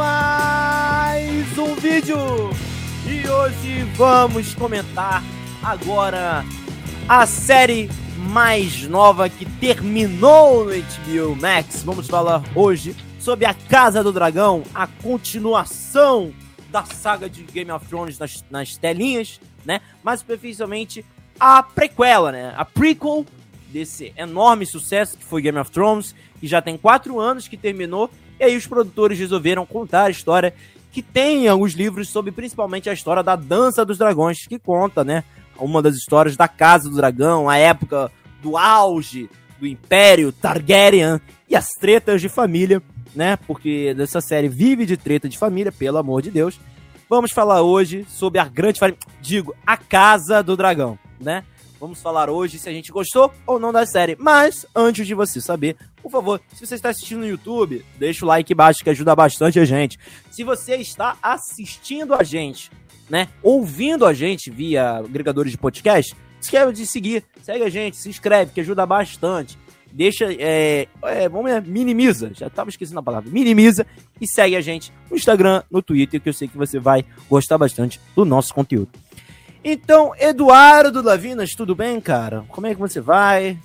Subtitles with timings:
[0.00, 2.16] mais um vídeo
[3.06, 5.22] e hoje vamos comentar
[5.62, 6.42] agora
[7.06, 11.82] a série mais nova que terminou no HBO Max.
[11.82, 16.32] Vamos falar hoje sobre a Casa do Dragão, a continuação
[16.70, 19.82] da saga de Game of Thrones nas, nas telinhas, né?
[20.02, 21.04] Mais especificamente
[21.38, 22.54] a prequela, né?
[22.56, 23.26] A prequel
[23.68, 28.10] desse enorme sucesso que foi Game of Thrones, que já tem quatro anos que terminou,
[28.40, 30.54] e aí os produtores resolveram contar a história
[30.90, 35.22] que tem alguns livros sobre principalmente a história da Dança dos Dragões, que conta, né?
[35.58, 38.10] Uma das histórias da Casa do Dragão, a época
[38.42, 42.82] do auge do Império Targaryen e as tretas de família,
[43.14, 43.36] né?
[43.46, 46.58] Porque dessa série vive de treta de família, pelo amor de Deus.
[47.08, 51.44] Vamos falar hoje sobre a grande família, digo, a Casa do Dragão, né?
[51.80, 54.14] Vamos falar hoje se a gente gostou ou não da série.
[54.18, 58.28] Mas, antes de você saber, por favor, se você está assistindo no YouTube, deixa o
[58.28, 59.98] like embaixo que ajuda bastante a gente.
[60.30, 62.70] Se você está assistindo a gente,
[63.08, 68.10] né, ouvindo a gente via agregadores de podcast, esquece de seguir, segue a gente, se
[68.10, 69.58] inscreve, que ajuda bastante.
[69.90, 73.86] Deixa, é, é, vamos minimiza, já estava esquecendo a palavra, minimiza
[74.20, 77.56] e segue a gente no Instagram, no Twitter, que eu sei que você vai gostar
[77.56, 78.90] bastante do nosso conteúdo.
[79.62, 82.44] Então, Eduardo Lavinas, tudo bem, cara?
[82.48, 83.58] Como é que você vai?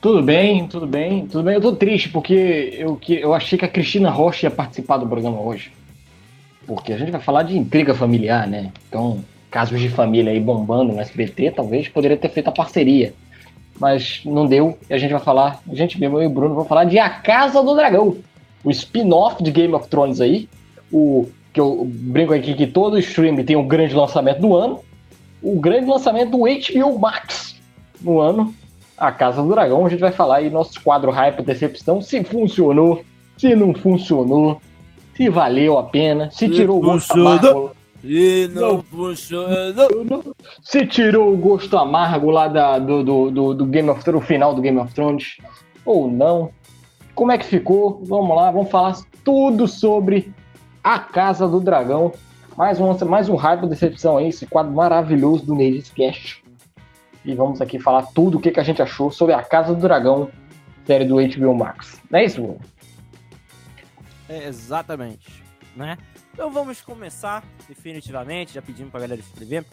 [0.00, 1.54] Tudo bem, tudo bem, tudo bem.
[1.54, 5.06] Eu tô triste porque eu, que, eu achei que a Cristina Rocha ia participar do
[5.06, 5.72] programa hoje.
[6.66, 8.70] Porque a gente vai falar de intriga familiar, né?
[8.88, 13.14] Então, casos de família aí bombando no SBT, talvez poderia ter feito a parceria.
[13.80, 16.54] Mas não deu, e a gente vai falar, a gente mesmo, eu e o Bruno,
[16.54, 18.16] vamos falar de A Casa do Dragão,
[18.62, 20.48] o spin-off de Game of Thrones aí,
[20.92, 24.80] o que eu brinco aqui que todo stream tem um grande lançamento do ano,
[25.46, 27.54] o grande lançamento do HBO Max
[28.00, 28.52] no ano,
[28.98, 29.86] A Casa do Dragão.
[29.86, 33.04] A gente vai falar aí nosso quadro Hype Decepção, se funcionou,
[33.38, 34.60] se não funcionou,
[35.16, 37.70] se valeu a pena, se, se tirou o gosto amargo.
[38.02, 40.34] Se não, funcionou.
[40.62, 44.26] Se tirou o gosto amargo lá da, do, do, do, do Game of Thrones, o
[44.26, 45.36] final do Game of Thrones,
[45.84, 46.50] ou não.
[47.14, 48.02] Como é que ficou?
[48.04, 50.32] Vamos lá, vamos falar tudo sobre
[50.82, 52.12] A Casa do Dragão.
[52.56, 55.54] Mais um, mais um hype decepção aí, esse quadro maravilhoso do
[55.94, 56.42] Cast.
[57.22, 59.80] E vamos aqui falar tudo o que, que a gente achou sobre a Casa do
[59.80, 60.30] Dragão,
[60.86, 62.00] série do HBO Max.
[62.10, 62.60] Não é isso, Bruno?
[64.26, 65.44] É, exatamente,
[65.76, 65.98] né?
[66.32, 69.66] Então vamos começar definitivamente, já pedimos pra galera se inscrever.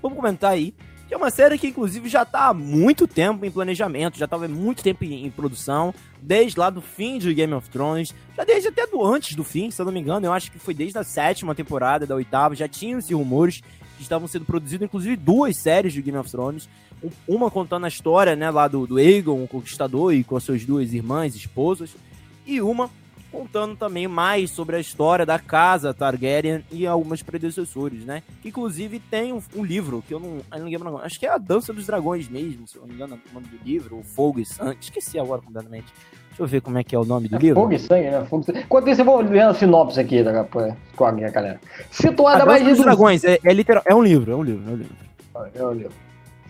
[0.00, 0.74] Vamos comentar aí
[1.10, 4.44] que é uma série que, inclusive, já está há muito tempo em planejamento, já estava
[4.44, 8.44] há muito tempo em, em, produção, desde lá do fim de Game of Thrones, já
[8.44, 10.72] desde até do antes do fim, se eu não me engano, eu acho que foi
[10.72, 13.60] desde a sétima temporada, da oitava, já tinham esses rumores
[13.96, 16.68] que estavam sendo produzidos, inclusive, duas séries de Game of Thrones,
[17.26, 20.64] uma contando a história, né, lá do, do Aegon, o Conquistador, e com as suas
[20.64, 21.90] duas irmãs, esposas,
[22.46, 22.88] e uma
[23.30, 28.22] contando também mais sobre a história da casa Targaryen e alguns predecessores, né?
[28.42, 30.98] Que inclusive tem um, um livro que eu não, eu não lembro, não.
[30.98, 33.46] acho que é a Dança dos Dragões mesmo, se eu não me engano, o nome
[33.46, 35.86] do livro, o Fogo e Sangue, esqueci agora completamente.
[36.28, 37.60] Deixa eu ver como é que é o nome do é livro.
[37.60, 38.24] Fogo e Sangue, né?
[38.24, 38.60] Fogo e Sangue.
[38.60, 41.60] Enquanto isso, eu vou ler a sinopse aqui da, com a minha galera.
[41.90, 42.70] Situada a mais de...
[42.70, 44.96] dos Dragões, é, é, literal, é um livro, é um livro, é um livro.
[45.54, 45.92] É um livro.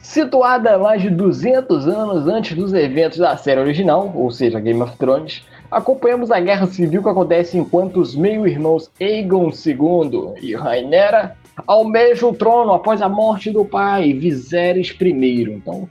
[0.03, 4.97] Situada mais de 200 anos antes dos eventos da série original, ou seja, Game of
[4.97, 11.36] Thrones, acompanhamos a guerra civil que acontece enquanto os meio-irmãos Aegon II e Rhaenyra
[11.66, 15.42] almejam o trono após a morte do pai, Viserys I.
[15.42, 15.88] Então,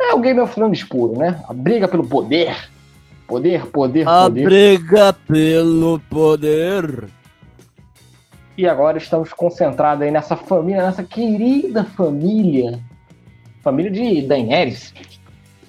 [0.00, 1.42] é o Game of Thrones puro, né?
[1.48, 2.56] A briga pelo poder.
[3.26, 4.42] Poder, poder, a poder.
[4.42, 7.08] A briga pelo poder.
[8.58, 12.80] E agora estamos concentrados aí nessa família, nessa querida família.
[13.62, 14.92] Família de Daenerys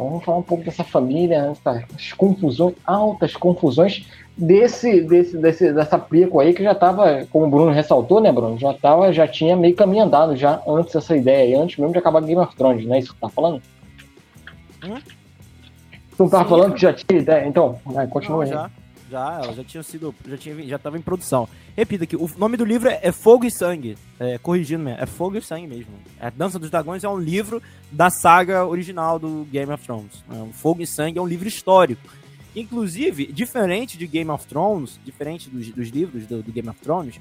[0.02, 6.00] então vamos falar um pouco dessa família, essas confusões, altas confusões desse, desse, desse dessa
[6.00, 8.58] prequel aí que já estava, como o Bruno ressaltou, né, Bruno?
[8.58, 12.00] Já tava, já tinha meio caminho andado já antes dessa ideia aí, antes mesmo de
[12.00, 13.62] acabar Game of Thrones, não é isso que tá falando?
[14.84, 14.96] Hum?
[16.18, 17.48] Tu não tava Sim, falando que já tinha ideia?
[17.48, 18.50] Então, vai, continua não, aí.
[18.50, 18.72] Já,
[19.18, 20.14] ela já tinha sido.
[20.28, 21.48] Já, tinha, já tava em produção.
[21.76, 23.98] Repita aqui, o nome do livro é, é Fogo e Sangue.
[24.20, 25.94] É, corrigindo mesmo, é Fogo e Sangue mesmo.
[26.20, 27.62] A é, Dança dos Dragões é um livro
[27.92, 30.24] da saga original do Game of Thrones.
[30.30, 32.02] É, Fogo e Sangue é um livro histórico.
[32.56, 37.20] Inclusive, diferente de Game of Thrones, diferente dos, dos livros do, do, Game of Thrones,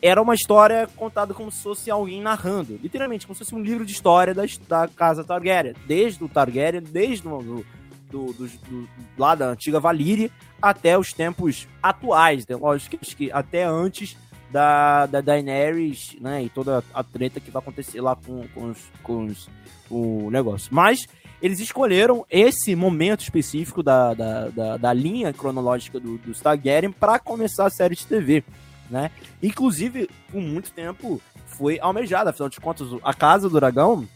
[0.00, 2.78] era uma história contada como se fosse alguém narrando.
[2.80, 5.74] Literalmente, como se fosse um livro de história da, da casa Targaryen.
[5.86, 7.64] Desde o Targaryen, desde o
[8.12, 10.30] do, do, do, lá da antiga Valíria
[10.62, 12.46] até os tempos atuais.
[12.46, 12.56] Né?
[12.56, 14.16] Lógico que até antes
[14.52, 16.44] da, da Daenerys, né?
[16.44, 19.48] E toda a treta que vai acontecer lá com, com, os, com os,
[19.90, 20.68] o negócio.
[20.72, 21.08] Mas
[21.40, 27.18] eles escolheram esse momento específico da, da, da, da linha cronológica do, do Targaryen para
[27.18, 28.44] começar a série de TV,
[28.88, 29.10] né?
[29.42, 34.06] Inclusive, por muito tempo foi almejada, afinal de contas, a Casa do Dragão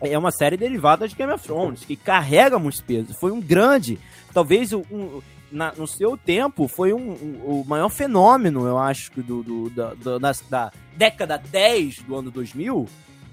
[0.00, 3.16] é uma série derivada de Game of Thrones, que carrega muitos pesos.
[3.18, 3.98] Foi um grande,
[4.32, 5.20] talvez um,
[5.50, 9.94] na, no seu tempo, foi um, um, o maior fenômeno, eu acho, do, do, da,
[9.94, 12.86] da, da década 10 do ano 2000,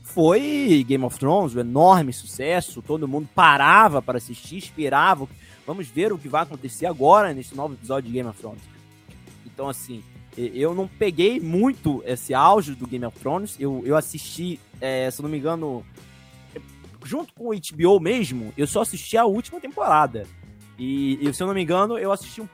[0.04, 5.28] foi Game of Thrones, um enorme sucesso, todo mundo parava para assistir, esperava,
[5.66, 8.62] vamos ver o que vai acontecer agora nesse novo episódio de Game of Thrones.
[9.46, 10.04] Então, assim,
[10.38, 15.22] eu não peguei muito esse auge do Game of Thrones, eu, eu assisti, é, se
[15.22, 15.86] não me engano,
[17.04, 20.28] junto com o HBO mesmo, eu só assisti a última temporada.
[20.84, 22.50] E, e, se eu não me engano, eu assisti um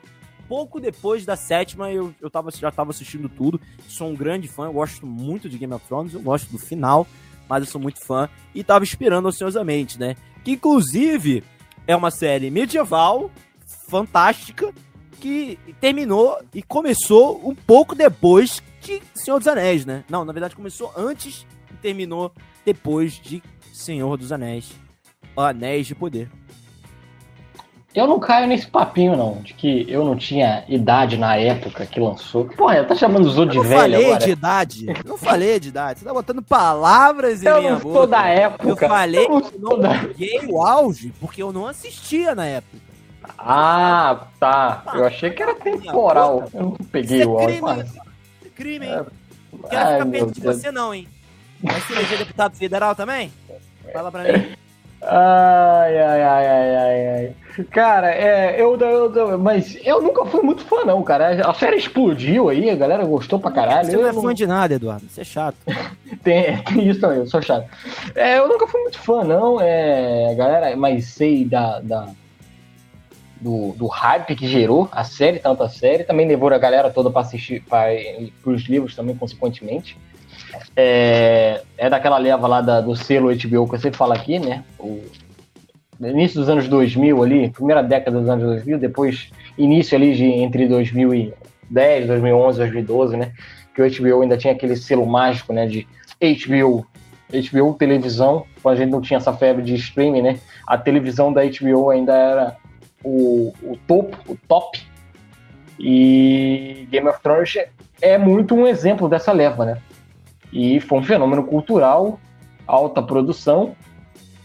[0.47, 3.59] pouco depois da sétima, eu, eu tava, já estava assistindo tudo.
[3.87, 7.07] Sou um grande fã, eu gosto muito de Game of Thrones, eu gosto do final
[7.49, 10.15] mas eu sou muito fã e tava esperando ansiosamente, né?
[10.43, 11.43] Que inclusive
[11.87, 13.31] é uma série medieval,
[13.89, 14.71] fantástica,
[15.19, 20.05] que terminou e começou um pouco depois de Senhor dos Anéis, né?
[20.07, 22.31] Não, na verdade começou antes e terminou
[22.63, 23.41] depois de
[23.73, 24.71] Senhor dos Anéis.
[25.35, 26.29] Anéis de Poder.
[27.93, 31.99] Eu não caio nesse papinho, não, de que eu não tinha idade na época que
[31.99, 32.45] lançou.
[32.45, 33.97] Porra, tá chamando os outros de velho agora.
[33.97, 34.85] Eu falei de idade.
[35.05, 35.99] não falei de idade.
[35.99, 37.87] Você tá botando palavras em eu minha boca.
[37.87, 38.69] Eu não sou da época.
[38.69, 39.89] Eu falei eu não que não da...
[39.89, 42.77] peguei o auge, porque eu não assistia na época.
[43.37, 44.83] Ah, tá.
[44.93, 46.47] Eu achei que era temporal.
[46.53, 47.59] Eu não peguei o auge.
[47.59, 47.95] Mas...
[48.45, 48.93] É crime, hein?
[48.93, 49.05] É...
[49.67, 51.07] Quero Ai, ficar perto de você não, hein?
[51.61, 53.31] Vai se eleger deputado federal também?
[53.91, 54.55] Fala pra mim.
[55.01, 57.35] Ai, ai, ai, ai, ai, ai.
[57.71, 61.49] Cara, é, eu, eu, eu, Mas eu nunca fui muito fã, não, cara.
[61.49, 63.89] A série explodiu aí, a galera gostou pra caralho.
[63.89, 65.05] Você não é fã de nada, Eduardo.
[65.09, 65.57] Você é chato.
[66.23, 67.69] tem, tem isso também, eu sou chato.
[68.15, 69.59] É, eu nunca fui muito fã, não.
[69.61, 71.79] É, galera, mas sei da.
[71.79, 72.07] da
[73.41, 77.09] do, do hype que gerou a série, tanto a série, também levou a galera toda
[77.09, 77.87] para assistir para
[78.45, 79.97] os livros também, consequentemente.
[80.75, 84.63] É, é daquela leva lá da, do selo HBO que eu sempre falo aqui, né?
[84.79, 85.01] O,
[86.07, 90.67] início dos anos 2000 ali, primeira década dos anos 2000, depois início ali de entre
[90.67, 93.31] 2010, 2011, 2012, né?
[93.75, 95.67] Que o HBO ainda tinha aquele selo mágico, né?
[95.67, 95.87] De
[96.21, 96.85] HBO,
[97.31, 100.39] HBO televisão, quando a gente não tinha essa febre de streaming, né?
[100.65, 102.57] A televisão da HBO ainda era
[103.03, 104.79] o, o topo, o top.
[105.79, 107.53] E Game of Thrones
[108.01, 109.77] é muito um exemplo dessa leva, né?
[110.51, 112.19] E foi um fenômeno cultural,
[112.65, 113.75] alta produção.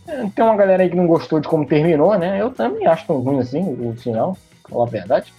[0.06, 2.40] É, tem uma galera aí que não gostou de como terminou, né?
[2.40, 4.36] Eu também acho tão ruim assim o final,
[4.68, 5.32] falar a verdade.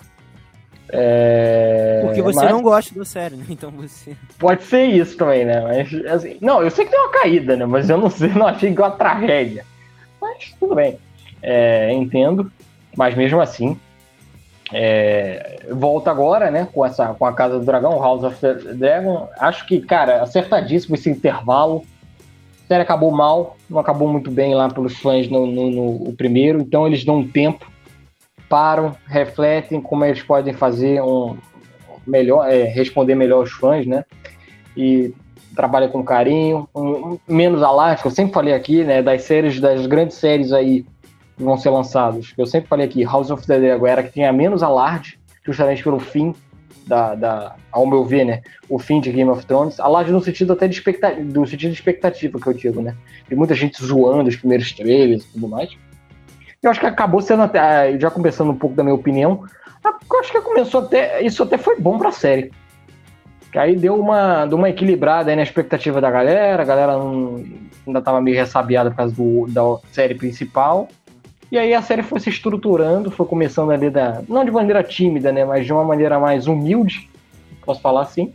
[0.89, 2.01] É...
[2.06, 2.51] Porque você Mas...
[2.51, 3.45] não gosta da série, né?
[3.50, 4.15] Então você.
[4.38, 5.62] Pode ser isso também, né?
[5.62, 7.65] Mas, assim, não, eu sei que tem uma caída, né?
[7.65, 9.65] Mas eu não sei, não achei que uma tragédia.
[10.21, 10.97] Mas tudo bem.
[11.41, 12.51] É, entendo.
[12.95, 13.77] Mas mesmo assim,
[14.73, 19.27] é, volta agora, né, com, essa, com a Casa do Dragão, House of the Dragon.
[19.39, 21.83] Acho que, cara, acertadíssimo esse intervalo.
[22.63, 25.69] A série acabou mal, não acabou muito bem lá pelos fãs no, no,
[26.00, 27.71] no primeiro, então eles dão um tempo,
[28.50, 31.38] param, refletem como eles podem fazer um
[32.06, 34.03] melhor, é, responder melhor aos fãs, né?
[34.75, 35.13] E
[35.56, 39.86] trabalha com carinho, um, menos alarde, que eu sempre falei aqui, né, das séries, das
[39.86, 40.86] grandes séries aí
[41.38, 42.34] vão ser lançados.
[42.38, 46.00] Eu sempre falei aqui, House of the Dragon era que tinha menos alarde, justamente pelo
[46.00, 46.34] fim
[46.88, 50.54] da, da, ao meu ver, né, o fim de Game of Thrones, alarde no sentido
[50.54, 52.96] até de expectativa, do sentido de expectativa que eu digo, né,
[53.27, 55.70] tem muita gente zoando os primeiros trailers e tudo mais.
[56.62, 59.44] Eu acho que acabou sendo até, ah, já começando um pouco da minha opinião,
[59.84, 62.51] eu acho que começou até, isso até foi bom pra série.
[63.51, 67.44] Que aí deu uma, deu uma equilibrada aí na expectativa da galera, a galera não,
[67.86, 69.62] ainda tava meio ressabiada por causa do, da
[69.92, 70.88] série principal,
[71.51, 74.23] e aí a série foi se estruturando, foi começando ali da.
[74.27, 75.45] Não de maneira tímida, né?
[75.45, 77.09] Mas de uma maneira mais humilde,
[77.63, 78.33] posso falar assim.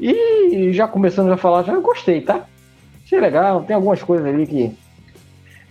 [0.00, 2.46] E já começando a falar, já gostei, tá?
[3.04, 4.72] Achei legal, tem algumas coisas ali que.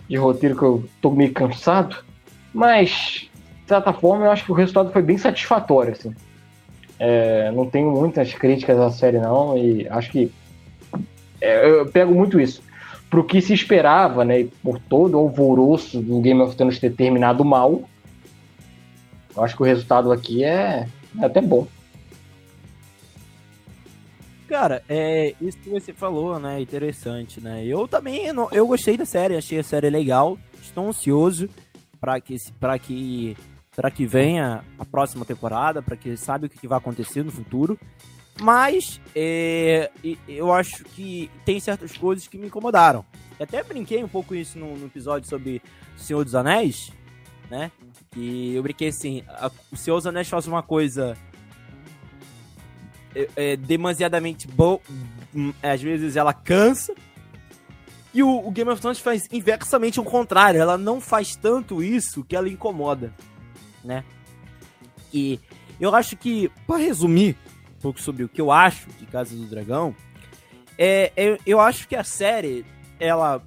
[0.08, 1.96] de roteiro que eu tô meio cansado.
[2.54, 3.28] Mas,
[3.62, 6.14] de certa forma, eu acho que o resultado foi bem satisfatório, assim.
[6.98, 10.30] É, não tenho muitas críticas à série, não, e acho que.
[11.40, 12.62] É, eu pego muito isso
[13.16, 17.42] pro que se esperava, né, por todo o alvoroço do Game of Thrones ter terminado
[17.46, 17.88] mal,
[19.34, 20.86] eu acho que o resultado aqui é,
[21.18, 21.66] é até bom.
[24.46, 29.34] Cara, é, isso que você falou, né, interessante, né, eu também, eu gostei da série,
[29.34, 31.48] achei a série legal, estou ansioso
[31.98, 33.34] para que, para que,
[33.74, 37.78] para que venha a próxima temporada, para que sabe o que vai acontecer no futuro,
[38.40, 39.90] mas é,
[40.28, 43.04] eu acho que tem certas coisas que me incomodaram.
[43.38, 45.62] Eu até brinquei um pouco isso no, no episódio sobre
[45.96, 46.92] o Senhor dos Anéis,
[47.50, 47.70] né?
[48.16, 51.16] E eu brinquei assim, a, o Senhor dos Anéis faz uma coisa
[53.14, 54.80] é, é, demasiadamente boa,
[55.34, 56.94] hum, às vezes ela cansa,
[58.12, 62.24] e o, o, Game of Thrones faz inversamente o contrário, ela não faz tanto isso
[62.24, 63.12] que ela incomoda,
[63.84, 64.04] né?
[65.12, 65.38] E
[65.78, 67.55] eu acho que, para resumir um
[67.86, 69.94] pouco sobre o que eu acho de Casa do Dragão,
[70.76, 72.66] é, é, eu acho que a série,
[72.98, 73.40] ela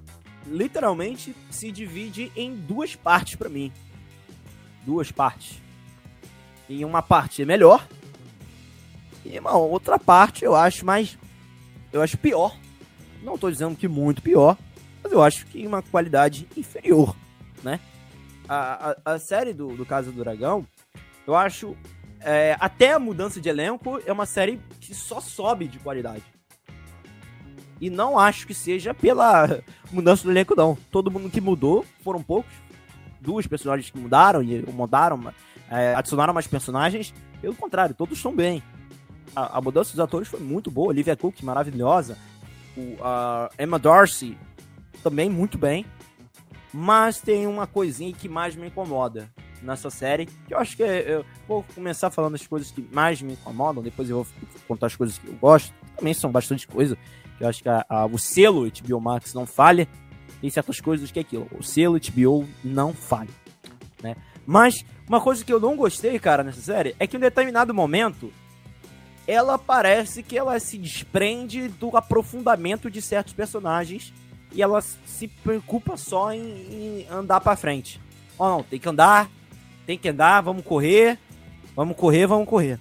[0.46, 3.70] literalmente se divide em duas partes para mim.
[4.86, 5.60] Duas partes.
[6.70, 7.86] E uma parte é melhor.
[9.26, 11.18] E uma outra parte eu acho mais.
[11.92, 12.56] Eu acho pior.
[13.22, 14.56] Não tô dizendo que muito pior.
[15.02, 17.14] Mas eu acho que uma qualidade inferior,
[17.62, 17.78] né?
[18.48, 20.66] A, a, a série do, do Casa do Dragão,
[21.26, 21.76] eu acho.
[22.22, 26.22] É, até a mudança de elenco é uma série que só sobe de qualidade.
[27.80, 30.76] E não acho que seja pela mudança do elenco, não.
[30.90, 32.52] Todo mundo que mudou foram poucos.
[33.20, 35.32] Duas personagens que mudaram e mudaram,
[35.70, 37.14] é, adicionaram mais personagens.
[37.40, 38.62] Pelo contrário, todos estão bem.
[39.34, 40.88] A, a, mudança dos atores foi muito boa.
[40.88, 42.18] Olivia Cook, maravilhosa.
[42.76, 44.36] O, a Emma Darcy,
[45.02, 45.86] também muito bem.
[46.72, 49.28] Mas tem uma coisinha que mais me incomoda
[49.62, 50.26] nessa série.
[50.26, 53.82] Que eu acho que é, eu vou começar falando as coisas que mais me incomodam.
[53.82, 54.26] Depois eu vou
[54.66, 55.72] contar as coisas que eu gosto.
[55.96, 56.96] Também são bastante coisa.
[57.38, 59.88] Eu acho que a, a, o selo HBO Max não falha.
[60.40, 61.48] Tem certas coisas que é aquilo.
[61.58, 63.30] O selo HBO não falha.
[64.02, 64.16] Né?
[64.46, 67.74] Mas uma coisa que eu não gostei, cara, nessa série é que em um determinado
[67.74, 68.32] momento
[69.26, 74.12] ela parece que ela se desprende do aprofundamento de certos personagens
[74.52, 78.00] e ela se preocupa só em, em andar para frente.
[78.38, 79.30] Ó, oh, não, tem que andar,
[79.86, 81.18] tem que andar, vamos correr,
[81.74, 82.78] vamos correr, vamos correr.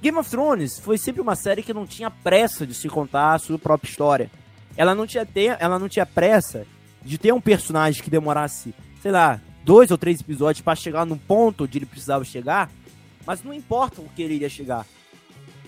[0.00, 3.38] Game of Thrones foi sempre uma série que não tinha pressa de se contar a
[3.38, 4.30] sua própria história.
[4.76, 6.66] Ela não tinha, ter, ela não tinha pressa
[7.02, 11.16] de ter um personagem que demorasse, sei lá, dois ou três episódios para chegar no
[11.16, 12.70] ponto onde ele precisava chegar,
[13.26, 14.86] mas não importa o que ele iria chegar.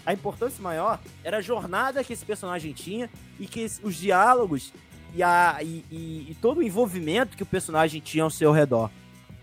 [0.04, 4.72] A importância maior era a jornada que esse personagem tinha e que os diálogos
[5.14, 8.90] e, a, e, e, e todo o envolvimento que o personagem tinha ao seu redor.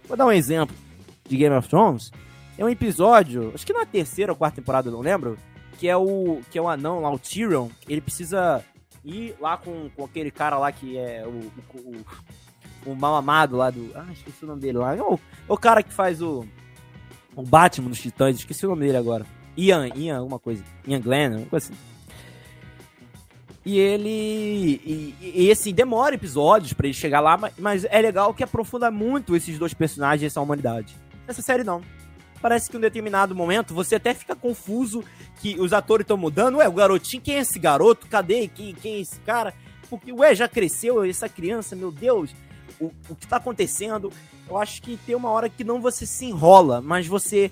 [0.07, 0.75] Vou dar um exemplo
[1.27, 2.11] de Game of Thrones.
[2.57, 5.37] É um episódio, acho que na terceira ou quarta temporada, não lembro,
[5.77, 8.63] que é o que é o anão lá, o Tyrion, ele precisa
[9.03, 12.03] ir lá com, com aquele cara lá que é o, o,
[12.85, 13.91] o, o mal amado lá do.
[13.93, 14.95] Ah, esqueci o nome dele lá.
[14.95, 16.45] O, é o cara que faz o.
[17.35, 19.25] O Batman dos Titãs, esqueci o nome dele agora.
[19.57, 20.63] Ian, Ian, alguma coisa.
[20.87, 21.81] Ian Glenn, alguma coisa assim.
[23.65, 24.09] E ele.
[24.85, 28.89] E, e, assim, demora episódios para ele chegar lá, mas, mas é legal que aprofunda
[28.89, 30.95] muito esses dois personagens, essa humanidade.
[31.27, 31.81] Nessa série, não
[32.45, 35.03] parece que em um determinado momento você até fica confuso
[35.41, 36.57] que os atores estão mudando.
[36.57, 38.05] Ué, o garotinho, quem é esse garoto?
[38.05, 38.47] Cadê?
[38.47, 39.51] Quem, quem é esse cara?
[39.89, 42.35] Porque, ué, já cresceu essa criança, meu Deus,
[42.79, 44.11] o, o que tá acontecendo?
[44.47, 47.51] Eu acho que tem uma hora que não você se enrola, mas você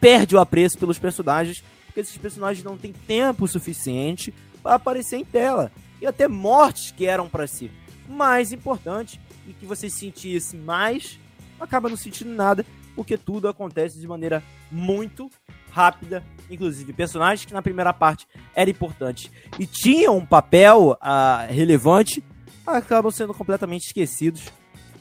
[0.00, 4.34] perde o apreço pelos personagens, porque esses personagens não têm tempo suficiente
[4.64, 5.70] para aparecer em tela.
[6.00, 7.70] E até mortes que eram para si
[8.08, 11.20] mais importante e que você sentisse mais,
[11.62, 12.64] acaba não sentindo nada
[12.94, 15.30] porque tudo acontece de maneira muito
[15.70, 16.22] rápida.
[16.50, 22.22] Inclusive, personagens que na primeira parte era importante e tinham um papel uh, relevante
[22.66, 24.44] acabam sendo completamente esquecidos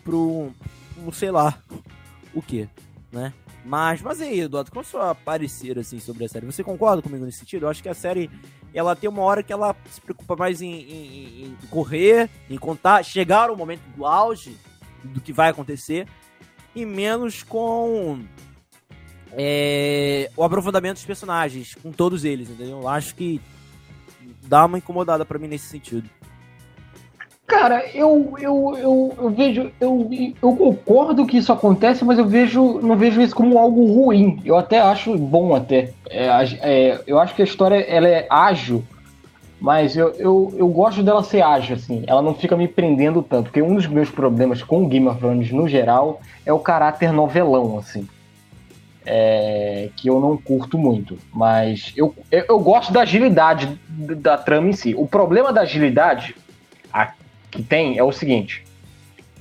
[0.04, 0.52] pro,
[0.96, 1.58] pro sei lá
[2.34, 2.68] o que,
[3.12, 3.34] né?
[3.64, 6.46] Mas, mas aí, Eduardo, qual é o seu parecer assim, sobre a série?
[6.46, 7.66] Você concorda comigo nesse sentido?
[7.66, 8.30] Eu acho que a série
[8.74, 13.04] ela tem uma hora que ela se preocupa mais em, em, em correr, em contar,
[13.04, 14.58] chegar ao momento do auge
[15.04, 16.08] do que vai acontecer,
[16.76, 18.20] e menos com
[19.34, 22.82] é, o aprofundamento dos personagens, com todos eles, entendeu?
[22.82, 23.42] Eu acho que
[24.44, 26.10] dá uma incomodada para mim nesse sentido.
[27.48, 30.10] Cara, eu, eu, eu, eu, vejo, eu,
[30.42, 34.42] eu concordo que isso acontece, mas eu vejo, não vejo isso como algo ruim.
[34.46, 35.92] Eu até acho bom até.
[36.10, 36.28] É,
[36.62, 38.82] é, eu acho que a história ela é ágil
[39.62, 42.04] mas eu, eu, eu gosto dela ser ágil, assim.
[42.08, 43.44] Ela não fica me prendendo tanto.
[43.44, 47.78] Porque um dos meus problemas com Game of Thrones, no geral, é o caráter novelão,
[47.78, 48.08] assim.
[49.06, 51.16] É, que eu não curto muito.
[51.32, 54.96] Mas eu, eu, eu, gosto da agilidade da trama em si.
[54.98, 56.36] O problema da agilidade
[56.92, 57.12] a,
[57.52, 58.64] que tem é o seguinte.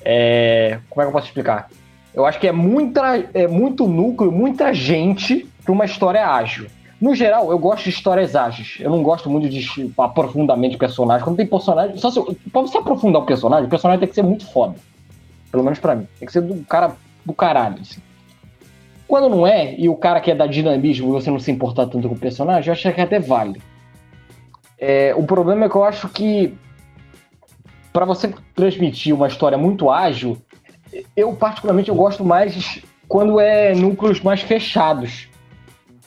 [0.04, 1.70] É, como é que eu posso explicar?
[2.12, 6.66] Eu acho que é, muita, é muito núcleo, muita gente para uma história ágil.
[7.00, 8.76] No geral, eu gosto de histórias ágeis.
[8.78, 11.24] Eu não gosto muito de aprofundamento de personagem.
[11.24, 11.96] Quando tem personagem.
[11.96, 12.20] Só se,
[12.52, 14.74] pra você aprofundar o personagem, o personagem tem que ser muito foda.
[15.50, 16.06] Pelo menos para mim.
[16.18, 17.78] Tem que ser do cara do caralho.
[17.80, 18.02] Assim.
[19.08, 22.08] Quando não é, e o cara quer dar dinamismo e você não se importar tanto
[22.08, 23.60] com o personagem, eu acho que até vale.
[24.78, 26.54] É, o problema é que eu acho que
[27.92, 30.38] para você transmitir uma história muito ágil,
[31.16, 35.29] eu particularmente eu gosto mais quando é núcleos mais fechados.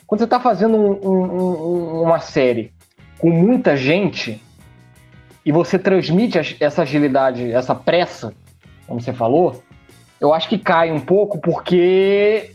[0.06, 2.72] Quando você está fazendo um, um, uma série
[3.18, 4.42] com muita gente
[5.44, 8.34] e você transmite essa agilidade, essa pressa,
[8.86, 9.62] como você falou,
[10.20, 12.52] eu acho que cai um pouco porque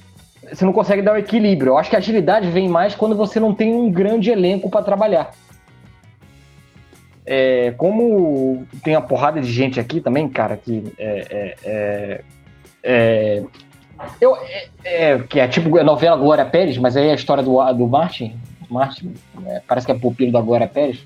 [0.52, 1.72] você não consegue dar o equilíbrio.
[1.72, 4.84] Eu acho que a agilidade vem mais quando você não tem um grande elenco para
[4.84, 5.32] trabalhar.
[7.26, 12.24] É, como tem uma porrada de gente aqui também, cara, que é, é, é,
[12.84, 13.44] é
[14.20, 17.44] eu, é, é, que é tipo a novela Glória Pérez, mas aí é a história
[17.44, 18.38] do, do Martin.
[18.70, 19.14] Martin
[19.68, 21.04] parece que é pupilo da Glória Pérez,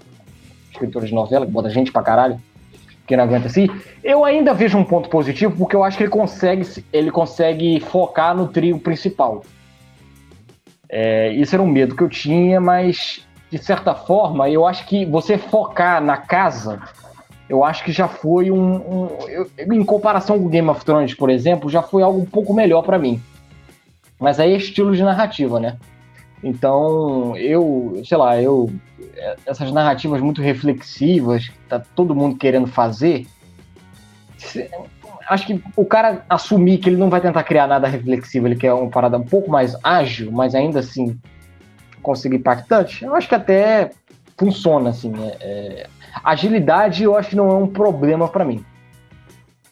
[0.71, 2.39] escritor de novela, que bota gente pra caralho
[3.05, 3.67] que não aguenta assim.
[4.03, 8.35] Eu ainda vejo um ponto positivo porque eu acho que ele consegue, ele consegue focar
[8.35, 9.43] no trio principal.
[10.89, 15.05] É, isso era um medo que eu tinha, mas de certa forma eu acho que
[15.05, 16.81] você focar na casa,
[17.49, 21.29] eu acho que já foi um, um eu, em comparação com Game of Thrones, por
[21.29, 23.21] exemplo, já foi algo um pouco melhor para mim.
[24.19, 25.77] Mas aí é estilo de narrativa, né?
[26.43, 28.69] Então, eu, sei lá, eu
[29.45, 33.25] essas narrativas muito reflexivas, que tá todo mundo querendo fazer,
[35.29, 38.73] acho que o cara assumir que ele não vai tentar criar nada reflexivo, ele quer
[38.73, 41.19] uma parada um pouco mais ágil, mas ainda assim
[42.01, 43.91] conseguir impactante, eu acho que até
[44.37, 45.13] funciona, assim.
[45.17, 45.87] É, é,
[46.23, 48.63] agilidade eu acho que não é um problema para mim.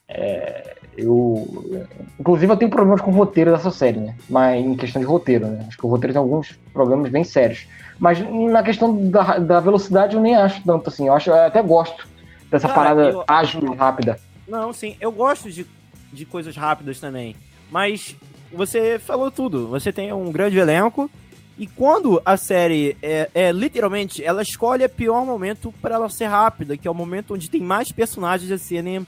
[0.07, 1.87] É, eu,
[2.19, 4.15] inclusive, eu tenho problemas com o roteiro dessa série, né?
[4.29, 5.65] Mas em questão de roteiro, né?
[5.67, 7.65] Acho que o roteiro tem alguns problemas bem sérios.
[7.99, 11.07] Mas na questão da, da velocidade eu nem acho tanto assim.
[11.07, 12.07] Eu acho, eu até gosto
[12.49, 13.23] dessa Cara, parada eu...
[13.27, 14.19] ágil e rápida.
[14.47, 15.65] Não, sim, eu gosto de,
[16.11, 17.35] de coisas rápidas também.
[17.71, 18.15] Mas
[18.51, 19.67] você falou tudo.
[19.69, 21.09] Você tem um grande elenco.
[21.57, 26.25] E quando a série é, é literalmente, ela escolhe o pior momento para ela ser
[26.25, 29.05] rápida, que é o momento onde tem mais personagens a serem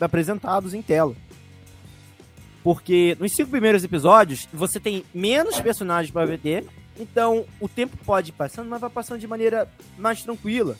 [0.00, 1.14] apresentados em tela.
[2.62, 6.64] Porque nos cinco primeiros episódios, você tem menos personagens para ver,
[6.98, 10.76] então o tempo pode ir passando, mas vai passando de maneira mais tranquila.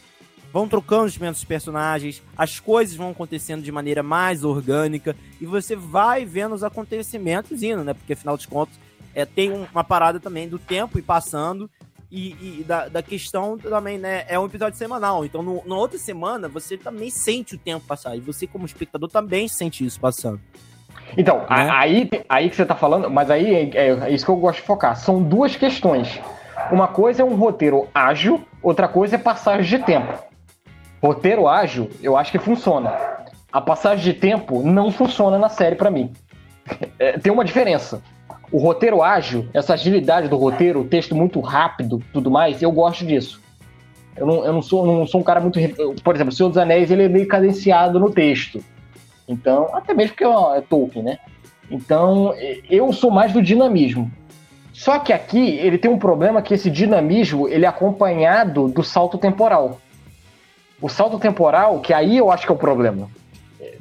[0.52, 5.76] Vão trocando os menos personagens, as coisas vão acontecendo de maneira mais orgânica, e você
[5.76, 7.94] vai vendo os acontecimentos indo, né?
[7.94, 8.74] Porque afinal de contas,
[9.14, 11.70] é, tem uma parada também do tempo e passando,
[12.10, 14.24] e, e da, da, questão também, né?
[14.28, 15.24] É um episódio semanal.
[15.24, 18.16] Então, no, na outra semana, você também sente o tempo passar.
[18.16, 20.40] E você, como espectador, também sente isso passando.
[21.16, 21.46] Então, né?
[21.48, 24.60] aí, aí que você tá falando, mas aí é, é, é, isso que eu gosto
[24.60, 24.96] de focar.
[24.96, 26.20] São duas questões.
[26.70, 30.12] Uma coisa é um roteiro ágil, outra coisa é passagem de tempo.
[31.02, 32.92] Roteiro ágil, eu acho que funciona.
[33.52, 36.12] A passagem de tempo não funciona na série para mim.
[37.00, 38.02] É, tem uma diferença.
[38.52, 43.06] O roteiro ágil, essa agilidade do roteiro, o texto muito rápido, tudo mais, eu gosto
[43.06, 43.40] disso.
[44.16, 45.58] Eu não, eu não, sou, não sou um cara muito.
[46.02, 48.62] Por exemplo, o Senhor dos Anéis ele é meio cadenciado no texto.
[49.28, 51.18] Então, até mesmo porque é Tolkien, né?
[51.70, 52.34] Então,
[52.68, 54.10] eu sou mais do dinamismo.
[54.72, 59.16] Só que aqui ele tem um problema que esse dinamismo ele é acompanhado do salto
[59.16, 59.78] temporal.
[60.82, 63.08] O salto temporal, que aí eu acho que é o problema.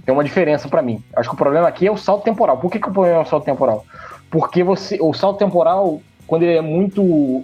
[0.05, 1.03] Tem uma diferença para mim.
[1.15, 2.57] Acho que o problema aqui é o salto temporal.
[2.57, 3.85] Por que, que o problema é o salto temporal?
[4.29, 7.43] Porque você, o salto temporal, quando ele é muito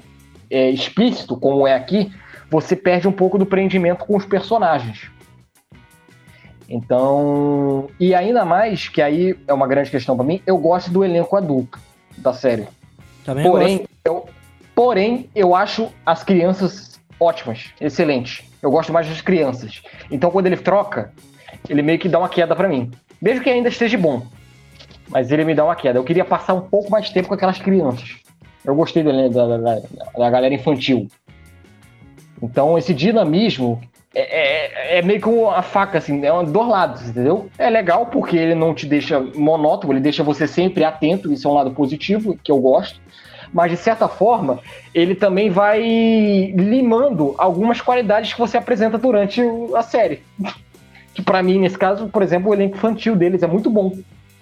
[0.50, 2.12] é, explícito, como é aqui,
[2.50, 5.10] você perde um pouco do prendimento com os personagens.
[6.69, 11.04] Então, e ainda mais, que aí é uma grande questão para mim, eu gosto do
[11.04, 11.80] elenco adulto
[12.17, 12.67] da série.
[13.24, 14.26] Também porém, eu,
[14.74, 18.43] porém, eu acho as crianças ótimas, excelentes.
[18.62, 19.82] Eu gosto mais das crianças.
[20.10, 21.12] Então, quando ele troca,
[21.69, 22.91] ele meio que dá uma queda para mim.
[23.21, 24.26] Mesmo que ainda esteja bom.
[25.09, 25.99] Mas ele me dá uma queda.
[25.99, 28.17] Eu queria passar um pouco mais tempo com aquelas crianças.
[28.63, 29.81] Eu gostei da, da, da,
[30.17, 31.07] da galera infantil.
[32.41, 33.81] Então, esse dinamismo
[34.13, 37.49] é, é, é, meio que uma faca, assim, é um dois lados, entendeu?
[37.57, 41.51] É legal porque ele não te deixa monótono, ele deixa você sempre atento, isso é
[41.51, 42.99] um lado positivo, que eu gosto.
[43.53, 44.59] Mas, de certa forma,
[44.93, 45.81] ele também vai
[46.55, 49.41] limando algumas qualidades que você apresenta durante
[49.75, 50.23] a série.
[51.13, 53.93] Que, para mim, nesse caso, por exemplo, o elenco infantil deles é muito bom.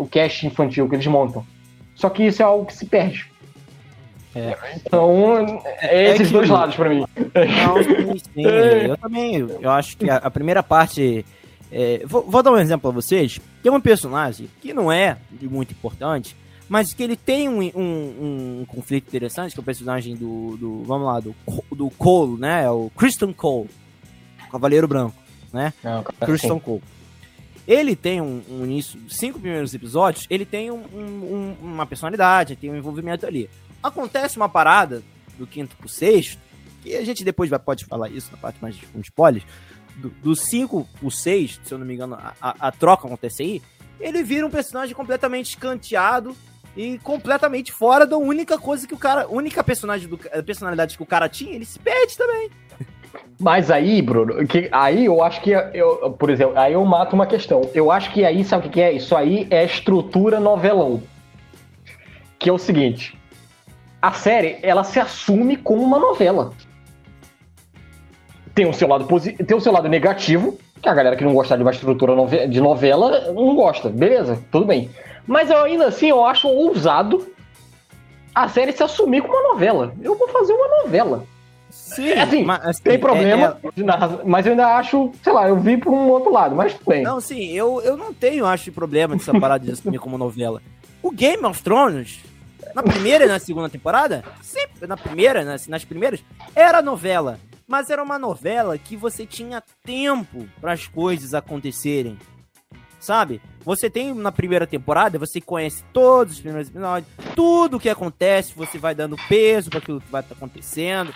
[0.04, 1.46] O cast infantil que eles montam.
[1.96, 3.26] Só que isso é algo que se perde.
[4.36, 4.58] É.
[4.76, 6.34] Então, é, é esses que...
[6.34, 7.06] dois lados para mim.
[7.16, 8.42] Não, sim, sim.
[8.42, 11.26] Eu também, eu acho que a, a primeira parte.
[11.72, 13.40] É, vou, vou, dar um exemplo para vocês.
[13.62, 16.36] Tem um personagem que não é muito importante,
[16.68, 20.84] mas que ele tem um, um, um conflito interessante, que é o personagem do, do
[20.84, 21.34] vamos lá, do,
[21.72, 22.66] do Cole, né?
[22.66, 23.70] É o Christian Cole,
[24.52, 25.16] Cavaleiro Branco,
[25.54, 25.74] né?
[25.82, 26.82] Não, Christian Cole.
[27.68, 32.70] Ele tem um, um início, cinco primeiros episódios, ele tem um, um, uma personalidade, tem
[32.70, 33.50] um envolvimento ali
[33.84, 35.04] acontece uma parada
[35.38, 36.40] do quinto pro sexto,
[36.82, 39.46] que a gente depois vai, pode falar isso na parte mais com spoilers,
[40.24, 43.62] do 5, o 6, se eu não me engano, a, a, a troca acontecer aí,
[44.00, 46.36] ele vira um personagem completamente escanteado
[46.76, 51.06] e completamente fora da única coisa que o cara, única personagem do, personalidade que o
[51.06, 52.50] cara tinha, ele se perde também.
[53.40, 57.26] Mas aí, Bruno, que, aí eu acho que, eu, por exemplo, aí eu mato uma
[57.26, 57.70] questão.
[57.74, 58.92] Eu acho que aí, sabe o que é?
[58.92, 61.02] Isso aí é estrutura novelão.
[62.40, 63.18] Que é o seguinte,
[64.02, 66.52] a série, ela se assume como uma novela.
[68.54, 71.34] Tem o seu lado positivo, tem o seu lado negativo, que a galera que não
[71.34, 72.14] gosta de uma estrutura
[72.48, 73.90] de novela não gosta.
[73.90, 74.90] Beleza, tudo bem.
[75.26, 77.26] Mas eu ainda assim eu acho ousado
[78.36, 79.94] a série se assumir como uma novela.
[80.02, 81.24] Eu vou fazer uma novela.
[81.74, 84.26] Sim, é, assim, mas, assim, tem problema, é, é...
[84.26, 87.04] mas eu ainda acho, sei lá, eu vi por um outro lado, mas tudo bem.
[87.04, 90.62] Não, sim, eu, eu não tenho, acho, problema de separar de assumir como novela.
[91.02, 92.20] O Game of Thrones,
[92.74, 96.24] na primeira e na segunda temporada, sempre, na primeira, nas, nas primeiras,
[96.56, 97.40] era novela.
[97.68, 102.18] Mas era uma novela que você tinha tempo para as coisas acontecerem.
[103.00, 103.42] Sabe?
[103.66, 108.54] Você tem na primeira temporada, você conhece todos os primeiros episódios, tudo o que acontece,
[108.56, 111.14] você vai dando peso para aquilo que vai acontecendo,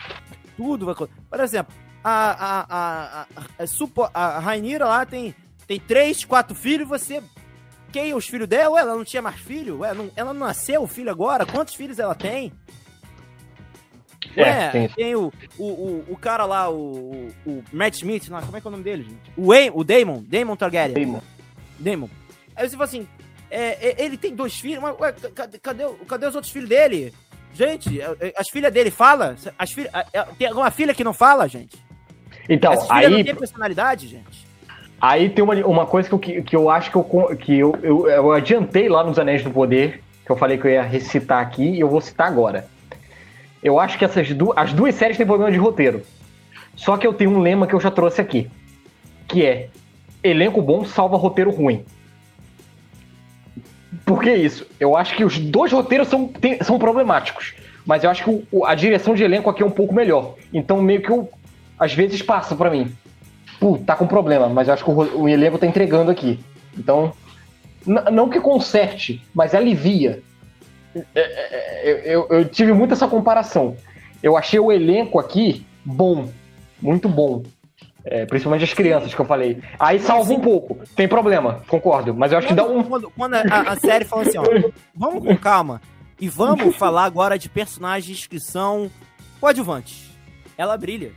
[0.58, 3.28] tudo vai Por exemplo, a, a,
[3.60, 3.65] a,
[4.13, 5.34] a, Rainira lá tem,
[5.65, 7.22] tem três, quatro filhos, você
[7.91, 8.76] quem os filhos dela?
[8.76, 9.80] Ué, ela não tinha mais filho?
[9.80, 11.46] Ué, não, ela não nasceu o filho agora?
[11.46, 12.52] Quantos filhos ela tem?
[14.36, 18.58] É, Ué, tem, tem o, o, o, o, cara lá, o, o Matt Smith, como
[18.58, 19.32] é que é o nome dele, gente?
[19.38, 20.93] O, Wayne, o Damon, Damon Targaryen.
[20.93, 21.22] Damon.
[21.80, 22.10] Damon.
[22.56, 23.08] Aí você fala assim,
[23.50, 27.13] é, é, ele tem dois filhos, mas ué, cadê, cadê os outros filhos dele?
[27.53, 29.36] Gente, é, é, as filhas dele falam?
[29.57, 29.91] As filhas,
[30.38, 31.77] tem alguma filha que não fala, gente?
[32.47, 33.10] Então, Essas aí...
[33.10, 34.47] não tem personalidade, gente?
[34.99, 37.03] Aí tem uma, uma coisa que eu, que eu acho que, eu,
[37.38, 40.71] que eu, eu, eu adiantei lá nos Anéis do Poder, que eu falei que eu
[40.71, 42.67] ia recitar aqui, e eu vou citar agora.
[43.63, 46.01] Eu acho que essas du as duas séries têm problema de roteiro.
[46.75, 48.49] Só que eu tenho um lema que eu já trouxe aqui,
[49.27, 49.69] que é
[50.23, 51.83] elenco bom salva roteiro ruim.
[54.06, 54.65] Por que isso?
[54.80, 57.54] Eu acho que os dois roteiros são, tem, são problemáticos,
[57.86, 60.36] mas eu acho que o, a direção de elenco aqui é um pouco melhor.
[60.54, 61.30] Então meio que eu,
[61.80, 62.93] às vezes passa para mim
[63.60, 66.39] pô, tá com problema, mas eu acho que o, o elenco tá entregando aqui.
[66.78, 67.13] Então,
[67.86, 70.21] não que conserte, mas alivia.
[70.95, 73.76] É, é, é, eu, eu, tive muito essa comparação.
[74.21, 76.30] Eu achei o elenco aqui bom,
[76.82, 77.43] muito bom.
[78.10, 79.62] É, principalmente as crianças que eu falei.
[79.78, 80.80] Aí salva um pouco.
[80.96, 82.13] Tem problema, concordo.
[82.13, 82.84] Mas eu acho quando, que dá um.
[82.84, 84.43] Quando, quando a, a, série fala assim, ó,
[84.96, 85.82] vamos com calma.
[86.20, 88.89] E vamos falar agora de personagens que são
[89.39, 90.10] coadjuvantes.
[90.58, 91.12] Ela brilha.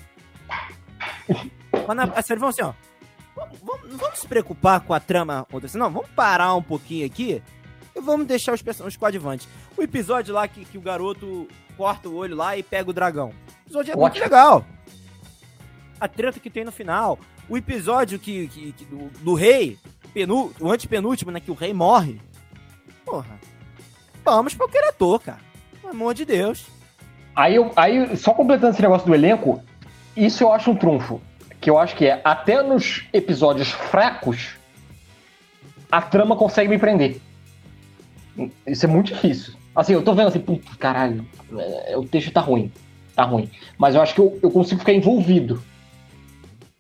[1.87, 2.73] Quando a, a série falou assim, ó.
[3.37, 5.83] Vamos, vamos, se preocupar com a trama acontecendo.
[5.83, 7.41] Não, vamos parar um pouquinho aqui
[7.95, 9.49] e vamos deixar os, os coadjuvantes.
[9.77, 13.29] O episódio lá que, que o garoto corta o olho lá e pega o dragão.
[13.29, 14.03] O episódio é Ótimo.
[14.03, 14.67] muito legal.
[16.01, 17.19] A treta que tem no final.
[17.49, 19.79] O episódio que, que, que do, do, rei,
[20.15, 21.41] penu, o antepenúltimo, né?
[21.41, 22.21] Que o rei morre.
[23.05, 23.39] Porra.
[24.25, 25.41] Vamos pro ator, cara.
[25.81, 26.67] Pelo amor de Deus.
[27.35, 29.63] Aí, eu, aí, só completando esse negócio do elenco,
[30.17, 31.21] isso eu acho um trunfo
[31.61, 34.57] que eu acho que é até nos episódios fracos
[35.91, 37.21] a trama consegue me prender.
[38.67, 39.55] Isso é muito difícil.
[39.75, 41.27] Assim, eu tô vendo assim, puto, caralho,
[41.87, 42.73] é, o texto tá ruim.
[43.15, 43.51] Tá ruim.
[43.77, 45.63] Mas eu acho que eu, eu consigo ficar envolvido.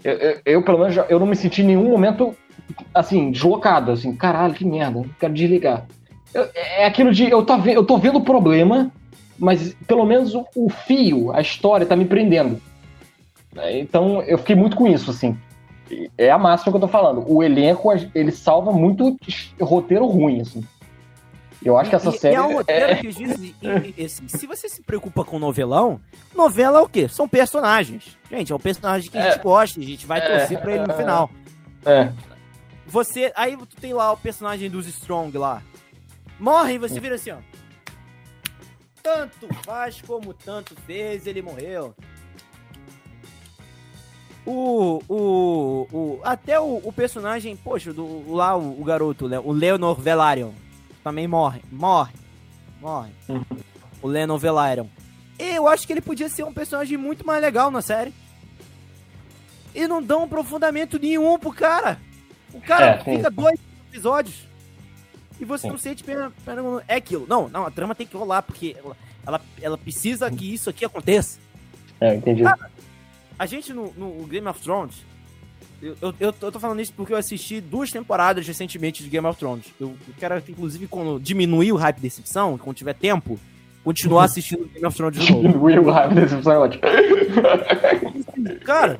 [0.02, 2.34] Eu, eu, eu, pelo menos, eu não me senti em nenhum momento,
[2.94, 3.92] assim, deslocado.
[3.92, 5.86] Assim, caralho, que merda, quero desligar.
[6.32, 8.90] Eu, é aquilo de, eu tô, eu tô vendo o problema,
[9.38, 12.60] mas pelo menos o, o fio, a história tá me prendendo.
[13.54, 13.80] Né?
[13.80, 15.36] Então eu fiquei muito com isso, assim.
[16.16, 17.24] É a máxima que eu tô falando.
[17.26, 19.16] O elenco, ele salva muito
[19.60, 20.62] roteiro ruim, assim.
[21.64, 22.34] Eu acho que essa e, série.
[22.34, 22.96] E é um roteiro é...
[22.96, 23.54] que diz, e,
[23.96, 26.00] e, assim, se você se preocupa com novelão,
[26.34, 27.06] novela é o quê?
[27.08, 28.16] São personagens.
[28.30, 29.42] Gente, é um personagem que a gente é.
[29.42, 31.30] gosta, a gente vai torcer é, pra ele no final.
[31.84, 32.10] É.
[32.86, 33.32] Você.
[33.36, 35.62] Aí tu tem lá o personagem dos Strong lá.
[36.38, 37.36] Morre e você vira assim, ó.
[39.02, 41.94] Tanto faz como tanto fez, ele morreu.
[44.46, 49.52] O, o, o, até o, o personagem, poxa, do, lá o, o garoto, né, o
[49.52, 50.50] Leonor Velaryon,
[51.02, 52.12] também morre, morre,
[52.80, 53.10] morre.
[53.28, 53.44] Uhum.
[54.02, 54.86] O Leonor Velaryon.
[55.38, 58.12] Eu acho que ele podia ser um personagem muito mais legal na série.
[59.74, 61.98] E não dão um aprofundamento nenhum pro cara.
[62.52, 63.58] O cara é, fica dois
[63.88, 64.48] episódios.
[65.38, 65.68] E você sim.
[65.70, 67.26] não sente pena, pena, É aquilo.
[67.26, 70.84] Não, não, a trama tem que rolar, porque ela, ela, ela precisa que isso aqui
[70.84, 71.38] aconteça.
[72.00, 72.42] É, entendi.
[72.42, 72.70] Cara,
[73.38, 75.09] a gente no, no Game of Thrones.
[75.82, 79.38] Eu, eu, eu, tô falando isso porque eu assisti duas temporadas recentemente de Game of
[79.38, 79.66] Thrones.
[79.80, 83.40] Eu, eu quero, inclusive, quando diminuir o hype da decepção, quando tiver tempo,
[83.82, 85.48] continuar assistindo Game of Thrones de novo.
[85.48, 86.82] Diminuir o hype da decepção é ótimo.
[88.64, 88.98] Cara,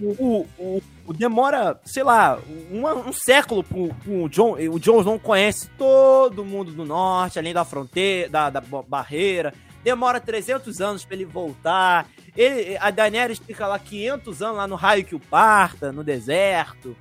[0.00, 2.38] o, o, o demora, sei lá,
[2.70, 4.56] uma, um século pro, pro John.
[4.70, 9.52] O Jon Snow conhece todo mundo do norte, além da fronteira, da, da barreira.
[9.82, 12.08] Demora 300 anos para ele voltar.
[12.36, 16.96] Ele, a Daenerys fica lá 500 anos lá no raio que o parta, no deserto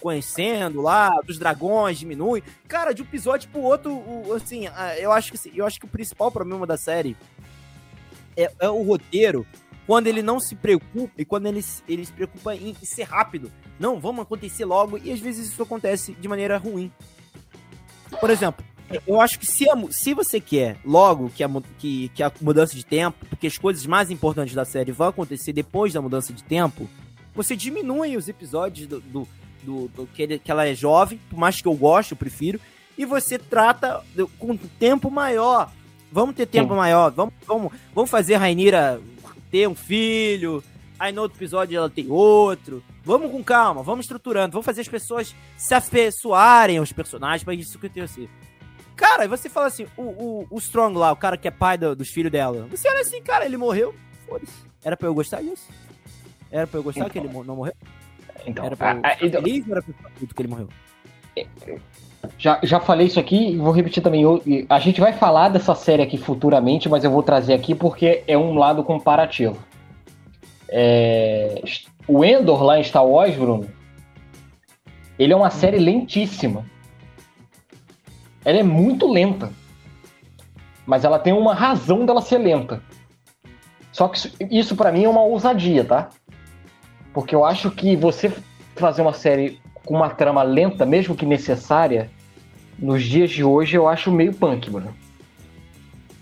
[0.00, 2.42] conhecendo lá, dos dragões diminui.
[2.66, 4.02] Cara, de um episódio pro outro,
[4.34, 7.16] assim, eu acho que eu acho que o principal problema da série
[8.36, 9.46] é, é o roteiro
[9.86, 13.50] quando ele não se preocupa e quando ele, ele se preocupa em ser rápido.
[13.78, 16.92] Não, vamos acontecer logo, e às vezes isso acontece de maneira ruim.
[18.20, 18.64] Por exemplo,
[19.06, 22.74] eu acho que se, a, se você quer logo que a, que, que a mudança
[22.74, 26.42] de tempo, porque as coisas mais importantes da série vão acontecer depois da mudança de
[26.42, 26.88] tempo,
[27.34, 29.28] você diminui os episódios do, do,
[29.62, 32.60] do, do que, ele, que ela é jovem, por mais que eu goste, eu prefiro,
[32.96, 34.02] e você trata
[34.38, 35.70] com tempo maior.
[36.10, 36.78] Vamos ter tempo Sim.
[36.78, 39.00] maior, vamos, vamos, vamos fazer a Rainira
[39.50, 40.64] ter um filho,
[40.98, 42.82] aí no outro episódio ela tem outro.
[43.04, 47.78] Vamos com calma, vamos estruturando, vamos fazer as pessoas se afeiçoarem aos personagens para isso
[47.78, 48.28] acontecer.
[48.98, 51.78] Cara, e você fala assim, o, o, o Strong lá, o cara que é pai
[51.78, 53.94] do, dos filhos dela, você olha assim, cara, ele morreu,
[54.26, 54.52] foda-se.
[54.84, 55.68] Era pra eu gostar disso?
[56.50, 57.74] Era pra eu gostar então, que ele não morreu?
[58.44, 60.68] Então, era pra eu a, a, feliz ou era pra eu que ele morreu?
[62.36, 64.24] Já, já falei isso aqui e vou repetir também.
[64.68, 68.36] A gente vai falar dessa série aqui futuramente, mas eu vou trazer aqui porque é
[68.36, 69.58] um lado comparativo.
[70.68, 71.62] É,
[72.08, 73.70] o Endor lá em Star Wars, Bruno,
[75.16, 76.66] ele é uma série lentíssima.
[78.44, 79.52] Ela é muito lenta.
[80.86, 82.82] Mas ela tem uma razão dela ser lenta.
[83.92, 86.08] Só que isso, isso para mim é uma ousadia, tá?
[87.12, 88.32] Porque eu acho que você
[88.76, 92.10] fazer uma série com uma trama lenta, mesmo que necessária,
[92.78, 94.94] nos dias de hoje eu acho meio punk, mano.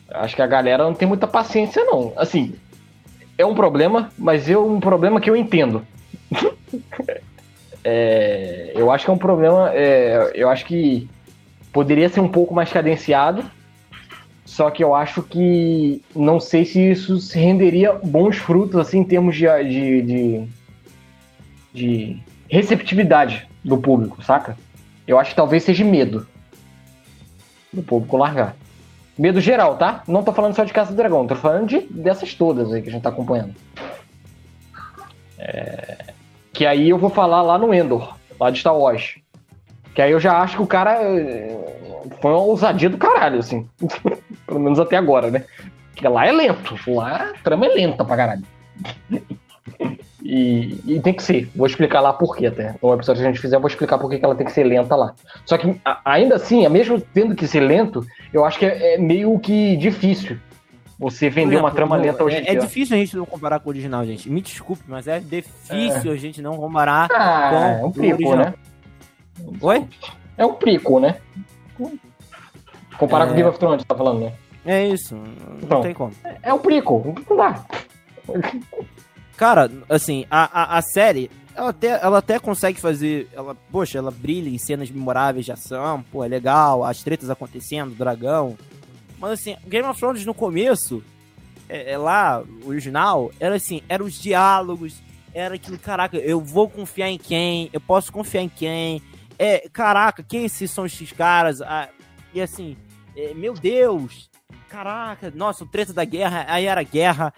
[0.08, 2.12] Acho que a galera não tem muita paciência, não.
[2.16, 2.54] Assim,
[3.36, 5.86] é um problema, mas é um problema que eu entendo.
[7.84, 9.70] é, eu acho que é um problema.
[9.74, 11.08] É, eu acho que
[11.76, 13.44] poderia ser um pouco mais cadenciado.
[14.46, 19.04] Só que eu acho que não sei se isso se renderia bons frutos assim em
[19.04, 20.48] termos de, de, de,
[21.74, 24.56] de receptividade do público, saca?
[25.06, 26.26] Eu acho que talvez seja medo
[27.70, 28.56] do público largar.
[29.18, 30.02] Medo geral, tá?
[30.08, 32.88] Não tô falando só de Casa do Dragão, tô falando de, dessas todas aí que
[32.88, 33.54] a gente tá acompanhando.
[35.38, 36.14] É...
[36.54, 39.16] Que aí eu vou falar lá no Endor, lá de Star Wars.
[39.96, 41.56] Que aí eu já acho que o cara eh,
[42.20, 43.66] foi uma ousadia do caralho, assim.
[44.46, 45.44] Pelo menos até agora, né?
[45.90, 46.76] Porque lá é lento.
[46.86, 48.42] Lá a trama é lenta pra caralho.
[50.28, 51.48] E, e, tem que ser.
[51.54, 52.74] Vou explicar lá por quê até.
[52.82, 54.64] No episódio que a gente fizer, eu vou explicar por que ela tem que ser
[54.64, 55.14] lenta lá.
[55.44, 59.38] Só que, ainda assim, mesmo tendo que ser lento, eu acho que é, é meio
[59.38, 60.36] que difícil
[60.98, 62.58] você vender uma trama lenta hoje é, em é dia.
[62.58, 64.28] É difícil a gente não comparar com o original, gente.
[64.28, 66.14] Me desculpe, mas é difícil é.
[66.14, 68.46] a gente não comparar ah, com é um prico, o original.
[68.46, 68.54] né?
[69.60, 69.88] Oi?
[70.36, 71.20] É um prico, né?
[72.98, 73.28] Comparar é...
[73.28, 74.32] com Game of Thrones, tá falando, né?
[74.64, 75.14] É isso.
[75.14, 76.12] Não então, tem como.
[76.42, 77.14] É um prico.
[77.28, 77.64] Não dá.
[79.36, 83.28] Cara, assim, a, a, a, série, ela até, ela até consegue fazer.
[83.32, 87.94] Ela, poxa, ela brilha em cenas memoráveis de ação, pô, é legal, as tretas acontecendo,
[87.94, 88.56] dragão.
[89.18, 91.02] Mas assim, Game of Thrones no começo,
[91.68, 97.10] é, é lá, original, era assim, eram os diálogos, era aquilo, caraca, eu vou confiar
[97.10, 99.02] em quem, eu posso confiar em quem.
[99.38, 101.60] É, caraca, quem esses são esses caras?
[101.60, 101.88] Ah,
[102.32, 102.76] e assim,
[103.16, 104.30] é, meu Deus,
[104.68, 107.32] caraca, nossa, o treta da guerra, aí era guerra,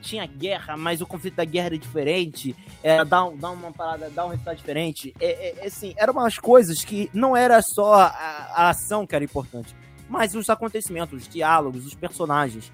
[0.00, 4.26] tinha guerra, mas o conflito da guerra era diferente, era dar, dar uma parada, dar
[4.26, 5.14] um resultado diferente.
[5.20, 8.06] É, é, assim, eram umas coisas que não era só a,
[8.54, 9.74] a ação que era importante,
[10.08, 12.72] mas os acontecimentos, os diálogos, os personagens.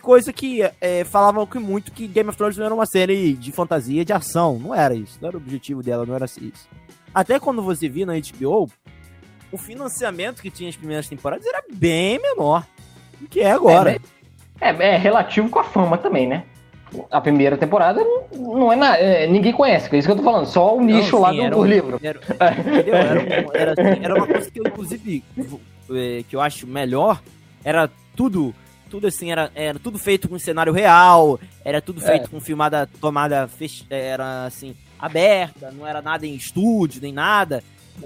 [0.00, 3.52] Coisa que é, falavam que muito que Game of Thrones não era uma série de
[3.52, 4.58] fantasia, de ação.
[4.58, 5.18] Não era isso.
[5.20, 6.66] Não era o objetivo dela, não era isso.
[7.16, 8.70] Até quando você via na HBO,
[9.50, 12.66] o financiamento que tinha as primeiras temporadas era bem menor
[13.18, 13.98] do que é agora.
[14.60, 16.44] É, é, é, relativo com a fama também, né?
[17.10, 18.98] A primeira temporada não é nada.
[18.98, 20.44] É, ninguém conhece, é isso que eu tô falando.
[20.44, 21.98] Só o nicho não, sim, lá do, um, do livro.
[22.02, 25.24] Era, era, era, assim, era, uma coisa que eu, inclusive,
[25.90, 27.22] é, que eu acho melhor.
[27.64, 28.54] Era tudo.
[28.90, 31.40] Tudo assim, era, era tudo feito com cenário real.
[31.64, 32.28] Era tudo feito é.
[32.28, 35.70] com filmada, tomada, fech, era assim, aberta.
[35.70, 37.62] Não era nada em estúdio, nem nada.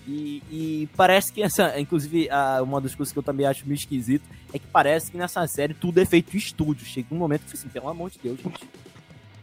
[0.06, 2.28] E, e, parece que essa, inclusive,
[2.62, 5.74] uma das coisas que eu também acho meio esquisito é que parece que nessa série
[5.74, 6.86] tudo é feito em estúdio.
[6.86, 8.68] Chega um momento que eu assim, pelo amor de Deus, gente.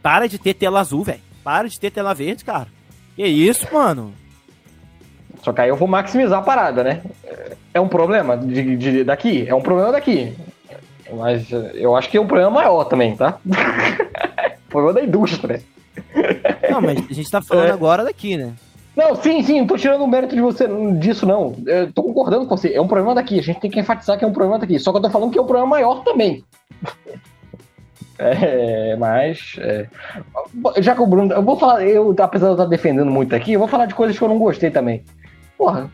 [0.02, 1.20] Para de ter tela azul, velho.
[1.44, 2.68] Para de ter tela verde, cara.
[3.14, 4.14] Que isso, mano?
[5.42, 7.02] Só que aí eu vou maximizar a parada, né?
[7.72, 9.46] É um problema de, de daqui?
[9.46, 10.34] É um problema daqui.
[11.12, 13.38] Mas eu acho que é um problema maior também, tá?
[14.68, 15.62] problema da indústria.
[16.70, 17.72] Não, Não, mas a gente tá falando é.
[17.72, 18.54] agora daqui, né?
[18.96, 20.66] Não, sim, sim, não tô tirando o mérito de você
[20.98, 21.54] disso, não.
[21.66, 22.74] Eu tô concordando com você.
[22.74, 23.38] É um problema daqui.
[23.38, 24.76] A gente tem que enfatizar que é um problema daqui.
[24.78, 26.44] Só que eu tô falando que é um problema maior também.
[28.20, 29.54] É, mas.
[29.60, 29.86] É,
[30.78, 31.32] já que o Bruno.
[31.32, 31.86] Eu vou falar.
[31.86, 34.28] Eu, apesar de eu estar defendendo muito aqui, eu vou falar de coisas que eu
[34.28, 35.04] não gostei também.
[35.56, 35.88] Porra.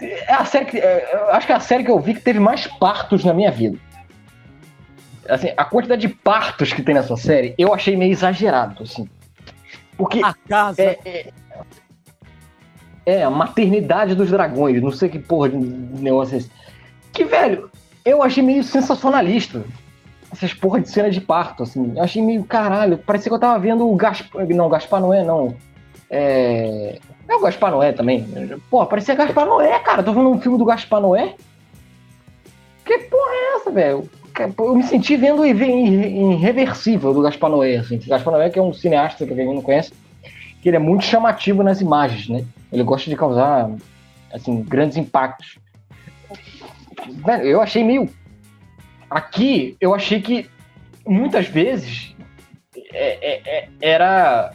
[0.00, 0.78] É a série que.
[0.78, 3.52] É, acho que é a série que eu vi que teve mais partos na minha
[3.52, 3.78] vida.
[5.28, 9.08] Assim, a quantidade de partos que tem nessa série, eu achei meio exagerado, assim.
[9.98, 10.22] Porque.
[10.22, 10.80] A casa.
[10.80, 11.30] É, é,
[13.04, 16.50] é, a maternidade dos dragões, não sei que porra de negócio é esse.
[17.12, 17.68] Que, velho,
[18.04, 19.64] eu achei meio sensacionalista.
[20.30, 21.94] Essas porra de cena de parto, assim.
[21.96, 22.98] Eu achei meio caralho.
[22.98, 24.46] Parecia que eu tava vendo o Gaspar.
[24.46, 25.56] Não, Gaspar Noé, não.
[26.08, 26.98] É.
[27.26, 28.26] É o Gaspar Noé também.
[28.70, 30.02] Pô, parecia Gaspar Noé, cara.
[30.02, 31.34] Tô vendo um filme do Gaspar Noé.
[32.84, 34.08] Que porra é essa, velho?
[34.58, 37.98] Eu me senti vendo Irreversível do Gaspar Noé, assim.
[38.06, 39.92] Gaspar Noé, que é um cineasta, pra quem não conhece,
[40.62, 42.44] que ele é muito chamativo nas imagens, né?
[42.72, 43.70] Ele gosta de causar,
[44.32, 45.58] assim, grandes impactos.
[47.42, 48.08] Eu achei meio.
[49.10, 50.48] Aqui, eu achei que
[51.06, 52.14] muitas vezes
[52.92, 54.52] é, é, é, era.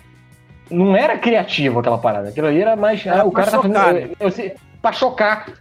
[0.70, 2.30] Não era criativo aquela parada.
[2.30, 3.06] Aquilo ali era mais.
[3.06, 4.08] Era ah, o cara tá chocar, tá fazendo.
[4.10, 4.16] Né?
[4.20, 5.54] Eu, eu, pra chocar.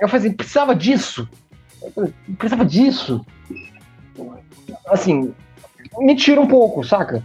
[0.00, 1.28] Eu falei assim, precisava disso.
[2.38, 3.24] Precisava disso.
[4.86, 5.34] Assim,
[5.98, 7.24] me tira um pouco, saca?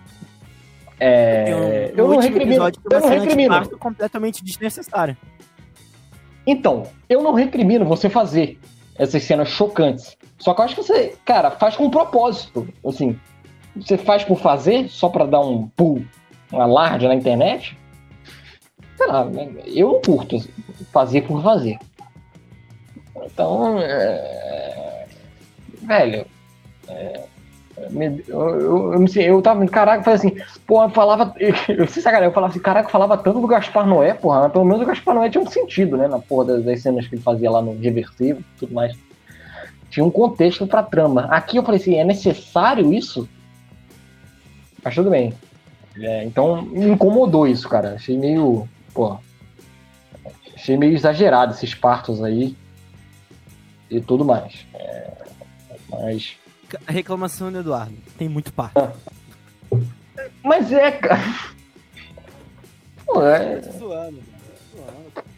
[1.00, 3.78] É, um, eu, não recrimino, eu não recrimino.
[3.78, 5.18] completamente desnecessária.
[6.48, 8.60] Então, eu não recrimino você fazer
[8.98, 10.16] essas cenas chocantes.
[10.38, 12.68] Só que eu acho que você, cara, faz com um propósito.
[12.86, 13.20] Assim,
[13.76, 16.06] você faz por fazer, só para dar um pull,
[16.52, 17.78] um alarde na internet.
[18.96, 19.28] Sei lá,
[19.66, 20.38] eu não curto
[20.94, 21.78] fazer por fazer.
[23.26, 25.06] Então, é...
[25.82, 26.26] velho,
[26.88, 27.24] é...
[27.78, 32.34] Eu, eu, eu, eu tava, caraca, falei assim, pô, eu falava, eu sei sacanagem, eu
[32.34, 35.30] falava assim, caraca, eu falava tanto do Gaspar Noé, porra, pelo menos o Gaspar Noé
[35.30, 38.40] tinha um sentido, né, na porra das, das cenas que ele fazia lá no Reversivo
[38.40, 38.98] e tudo mais.
[39.90, 41.26] Tinha um contexto pra trama.
[41.26, 43.28] Aqui eu falei assim, é necessário isso?
[44.82, 45.34] Mas tudo bem.
[45.98, 47.96] É, então, me incomodou isso, cara.
[47.96, 48.68] Achei meio,
[50.56, 52.56] achei meio exagerado esses partos aí
[53.90, 54.66] e tudo mais.
[54.74, 55.12] É,
[55.90, 56.38] mas
[56.88, 57.96] a reclamação do Eduardo.
[58.18, 58.80] Tem muito parto.
[58.80, 58.92] Ah.
[60.44, 61.22] Mas é, cara.
[63.18, 63.62] É.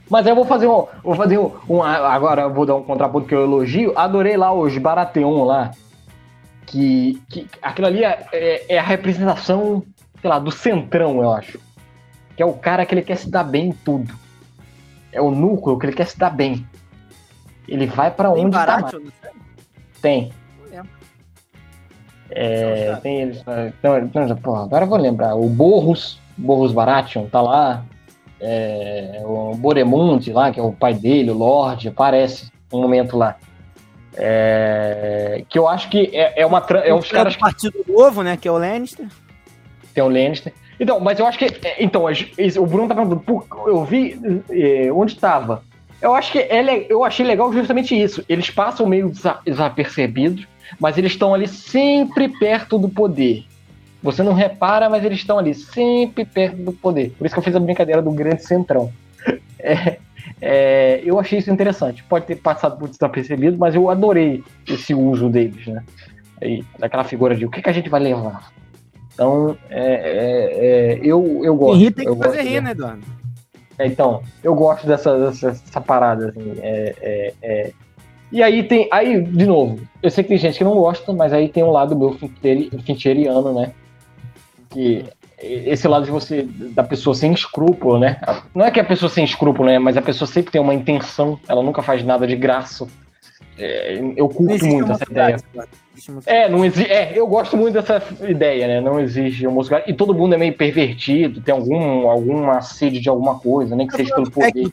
[0.09, 0.87] Mas eu vou fazer um.
[1.03, 1.51] Vou fazer um.
[1.69, 3.93] um agora eu vou dar um contraponto que eu elogio.
[3.97, 5.71] Adorei lá os Baratheon lá.
[6.65, 9.83] Que, que aquilo ali é, é, é, a representação,
[10.19, 11.59] sei lá, do centrão, eu acho.
[12.35, 14.13] Que é o cara que ele quer se dar bem em tudo.
[15.11, 16.67] É o núcleo que ele quer se dar bem.
[17.67, 18.89] Ele vai para onde tá.
[20.01, 20.31] Tem.
[22.29, 23.43] É, tem eles.
[23.79, 25.35] Então, então, porra, agora eu vou lembrar.
[25.35, 27.85] O Borros, Borros Baratheon, tá lá.
[28.39, 33.35] É, o Boremund lá, que é o pai dele, o Lorde, aparece um momento lá.
[34.13, 36.63] É, que eu acho que é, é uma.
[36.83, 37.35] É os caras.
[37.35, 37.41] Que...
[37.41, 38.37] Partido Novo, né?
[38.37, 39.07] Que é o Lannister.
[39.93, 40.53] Tem o Lannister.
[40.79, 41.45] Então, mas eu acho que.
[41.45, 43.23] É, então, o Bruno tá falando,
[43.65, 45.63] eu vi é, onde estava.
[46.01, 48.23] Eu acho que é, eu achei legal justamente isso.
[48.29, 49.11] Eles passam meio
[49.45, 50.47] desapercebidos
[50.79, 53.45] mas eles estão ali sempre perto do poder.
[54.03, 57.11] Você não repara, mas eles estão ali sempre perto do poder.
[57.17, 58.91] Por isso que eu fiz a brincadeira do grande centrão.
[59.59, 59.97] É,
[60.39, 62.03] é, eu achei isso interessante.
[62.03, 65.83] Pode ter passado por desapercebido, mas eu adorei esse uso deles, né?
[66.39, 68.51] Aí, daquela figura de o que, que a gente vai levar.
[69.13, 71.79] Então, é, é, é eu, eu gosto.
[71.79, 73.01] rir tem que fazer rir, né, Eduardo?
[73.79, 76.53] É, então, eu gosto dessa, dessa, dessa parada, assim.
[76.61, 77.71] É, é,
[78.31, 78.87] e aí tem.
[78.91, 81.71] Aí, de novo, eu sei que tem gente que não gosta, mas aí tem um
[81.71, 82.17] lado meu
[82.83, 83.71] fincheriano, né?
[84.69, 85.05] Que
[85.39, 88.19] esse lado de você, da pessoa sem escrúpulo, né?
[88.55, 89.79] Não é que a pessoa sem escrúpulo, né?
[89.79, 92.87] Mas a pessoa sempre tem uma intenção, ela nunca faz nada de graça.
[93.57, 95.37] É, eu curto muito essa ideia.
[96.25, 98.81] É, não exige, é, eu gosto muito dessa ideia, né?
[98.81, 99.91] Não exige homossexualidade.
[99.91, 103.95] E todo mundo é meio pervertido, tem algum, alguma sede de alguma coisa, nem que
[103.95, 104.71] seja pelo poder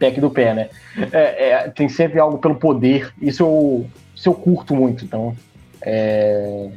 [0.00, 0.68] pack do pé, né?
[1.12, 3.12] É, é, tem sempre algo pelo poder.
[3.20, 3.86] Isso eu,
[4.16, 5.04] isso eu curto muito.
[5.04, 5.36] Então,
[5.82, 6.70] é...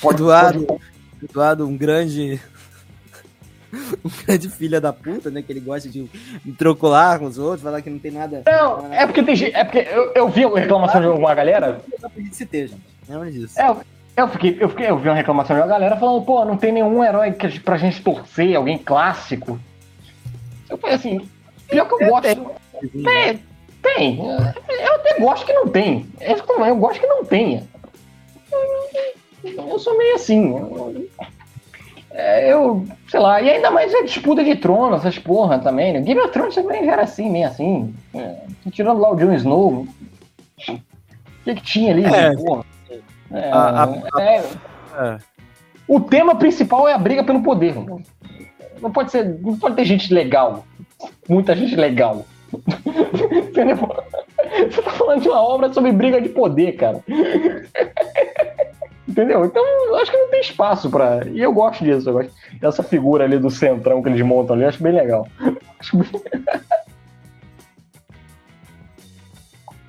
[0.00, 0.82] pode, Eduardo, pode...
[1.22, 2.40] Eduardo, um grande.
[4.04, 5.42] um grande filha da puta, né?
[5.42, 6.06] Que ele gosta de
[6.58, 8.42] trocolar com os outros, falar que não tem nada.
[8.46, 11.80] Não, é porque tem É porque eu, eu vi uma reclamação de alguma galera.
[12.16, 12.74] Gente.
[13.08, 13.58] Lembra disso.
[13.58, 13.74] É,
[14.16, 16.72] eu, fiquei, eu, fiquei, eu vi uma reclamação de uma galera falando, pô, não tem
[16.72, 19.58] nenhum herói que, pra gente torcer, alguém clássico.
[20.68, 21.28] Eu falei assim,
[21.68, 22.52] pior que eu gosto.
[23.04, 23.42] Tem,
[23.82, 24.18] tem.
[24.20, 26.06] Eu até gosto que não tem.
[26.20, 27.64] Eu gosto que não tenha.
[29.42, 30.54] Eu sou meio assim.
[32.14, 36.00] É, eu, sei lá, e ainda mais a disputa de trono, essas porra também, né?
[36.00, 37.94] Game of Thrones também já era assim, meio assim.
[38.14, 38.36] É,
[38.70, 39.86] tirando lá o Jon Snow.
[40.68, 40.78] O
[41.44, 42.04] que, que tinha ali?
[42.04, 42.64] É, porra?
[43.32, 45.18] É, a, a, é, é.
[45.88, 47.74] O tema principal é a briga pelo poder.
[48.80, 49.40] Não pode ser.
[49.40, 50.66] Não pode ter gente legal.
[51.28, 52.26] Muita gente legal.
[53.48, 53.76] Entendeu?
[54.70, 57.02] Você tá falando de uma obra sobre briga de poder, cara.
[59.12, 59.44] Entendeu?
[59.44, 61.28] Então, eu acho que não tem espaço para.
[61.28, 64.64] E eu gosto disso, eu gosto dessa figura ali do centrão que eles montam ali,
[64.64, 65.28] eu acho bem legal.
[65.78, 66.08] Acho bem...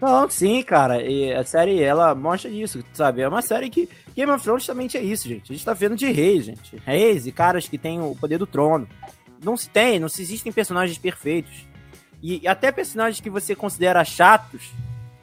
[0.01, 1.01] Não, sim, cara.
[1.01, 3.21] E a série, ela mostra isso, sabe?
[3.21, 3.87] É uma série que.
[4.13, 5.51] Game of Thrones também é isso, gente.
[5.51, 6.75] A gente tá vendo de reis, gente.
[6.83, 8.87] Reis e caras que têm o poder do trono.
[9.41, 11.65] Não se tem, não se existem personagens perfeitos.
[12.21, 14.71] E até personagens que você considera chatos,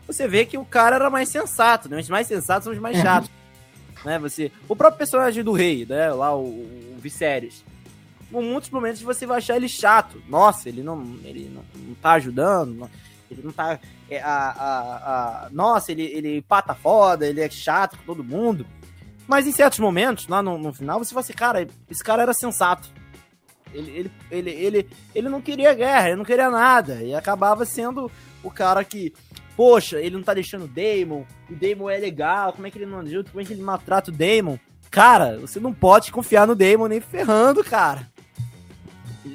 [0.06, 1.98] você vê que o cara era mais sensato, né?
[1.98, 3.30] Os mais sensatos são os mais chatos
[4.04, 4.18] né?
[4.18, 6.12] Você, o próprio personagem do rei, né?
[6.12, 7.64] Lá o, o Viserys.
[8.32, 10.22] Em muitos momentos você vai achar ele chato.
[10.28, 12.88] Nossa, ele não, ele não, não tá ajudando.
[13.30, 13.78] Ele não tá.
[14.08, 18.66] É, a, a, a, nossa, ele, ele pata foda, ele é chato com todo mundo.
[19.26, 22.34] Mas em certos momentos, lá no, no final, você vai assim, cara, esse cara era
[22.34, 22.90] sensato.
[23.72, 27.02] Ele, ele, ele, ele, ele não queria guerra, ele não queria nada.
[27.02, 28.10] E acabava sendo
[28.42, 29.12] o cara que
[29.60, 32.86] poxa, ele não tá deixando o Damon, o Damon é legal, como é que ele
[32.86, 34.58] não ajuda, como é que ele maltrata o Damon?
[34.90, 38.10] Cara, você não pode confiar no Damon nem ferrando, cara.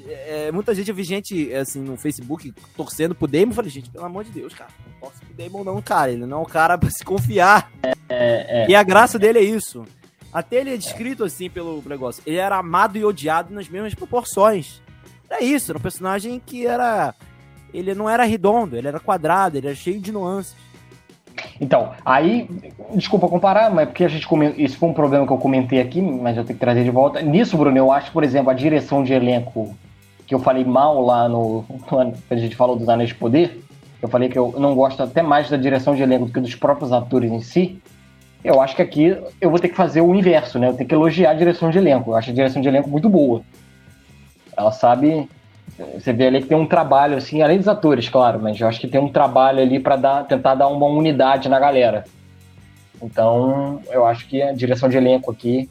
[0.07, 3.91] É, muita gente, eu vi gente, assim, no Facebook torcendo pro Damon, eu falei, gente,
[3.91, 6.47] pelo amor de Deus, cara, não posso pro Damon não, cara, ele não é o
[6.47, 7.71] cara pra se confiar.
[7.83, 9.85] É, é, e a graça dele é isso.
[10.33, 12.23] Até ele é descrito assim pelo negócio.
[12.25, 14.81] Ele era amado e odiado nas mesmas proporções.
[15.29, 17.13] É isso, era um personagem que era
[17.77, 20.55] ele não era redondo, ele era quadrado, ele era cheio de nuances.
[21.59, 22.49] Então, aí,
[22.93, 26.37] desculpa comparar, mas porque a gente isso foi um problema que eu comentei aqui, mas
[26.37, 27.21] eu tenho que trazer de volta.
[27.21, 29.75] Nisso, Bruno, eu acho, por exemplo, a direção de elenco
[30.25, 33.61] que eu falei mal lá no, quando a gente falou dos Anéis de Poder,
[34.01, 36.55] eu falei que eu não gosto até mais da direção de elenco do que dos
[36.55, 37.81] próprios atores em si.
[38.43, 40.67] Eu acho que aqui eu vou ter que fazer o inverso, né?
[40.67, 42.11] Eu tenho que elogiar a direção de elenco.
[42.11, 43.41] Eu acho a direção de elenco muito boa.
[44.55, 45.27] Ela sabe
[45.93, 48.79] você vê ali que tem um trabalho, assim, além dos atores, claro, mas eu acho
[48.79, 52.05] que tem um trabalho ali para dar, tentar dar uma unidade na galera.
[53.01, 55.69] Então, eu acho que a direção de elenco aqui,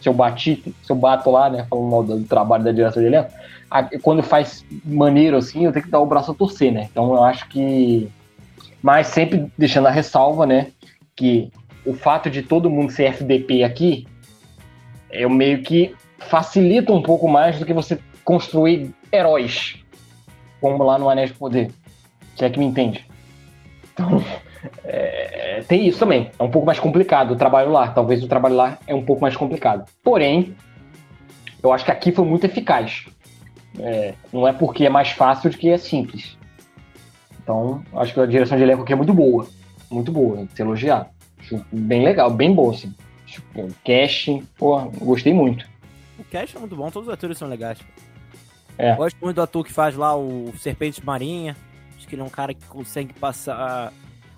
[0.00, 3.08] se eu bati, se eu bato lá, né, falando mal do trabalho da direção de
[3.08, 3.30] elenco,
[4.02, 6.88] quando faz maneiro assim, eu tenho que dar o braço a torcer, né?
[6.90, 8.08] Então, eu acho que.
[8.82, 10.68] Mas sempre deixando a ressalva, né,
[11.16, 11.50] que
[11.86, 14.06] o fato de todo mundo ser FDP aqui,
[15.10, 19.76] eu meio que facilita um pouco mais do que você construir heróis,
[20.60, 21.70] como lá no Anéis de Poder.
[22.36, 23.06] Se é que me entende.
[23.92, 24.22] Então,
[24.84, 26.30] é, tem isso também.
[26.38, 27.88] É um pouco mais complicado o trabalho lá.
[27.88, 29.84] Talvez o trabalho lá é um pouco mais complicado.
[30.02, 30.54] Porém,
[31.62, 33.06] eu acho que aqui foi muito eficaz.
[33.78, 36.36] É, não é porque é mais fácil do que é simples.
[37.42, 39.46] Então, acho que a direção de elenco aqui é muito boa.
[39.90, 41.10] Muito boa, se elogiar.
[41.38, 42.94] Acho bem legal, bem boa, assim.
[43.26, 45.68] Tipo, casting, pô, gostei muito.
[46.18, 47.78] O cast é muito bom, todos os atores são legais.
[48.76, 48.94] É.
[48.94, 51.56] Gosto muito do ator que faz lá o Serpente Marinha.
[51.96, 53.92] Acho que ele é um cara que consegue passar.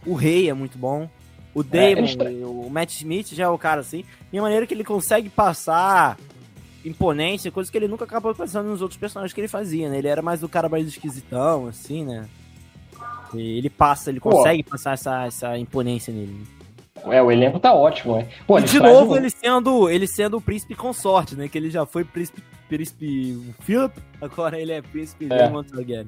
[0.05, 1.09] O Rei é muito bom.
[1.55, 4.05] O é, Damon, é, o Matt Smith já é o cara assim.
[4.33, 6.19] E a maneira que ele consegue passar
[6.85, 9.99] imponência, coisa que ele nunca acabou passando nos outros personagens que ele fazia, né?
[9.99, 12.29] Ele era mais o cara mais esquisitão, assim, né?
[13.35, 14.71] E ele passa, ele consegue Pô.
[14.71, 16.47] passar essa, essa imponência nele.
[17.07, 18.29] É, o elenco tá ótimo, né?
[18.47, 19.17] Pô, e de novo um...
[19.17, 21.49] ele sendo ele sendo o príncipe consorte, né?
[21.49, 25.49] Que ele já foi príncipe príncipe Philip, agora ele é príncipe é.
[25.49, 26.07] once again.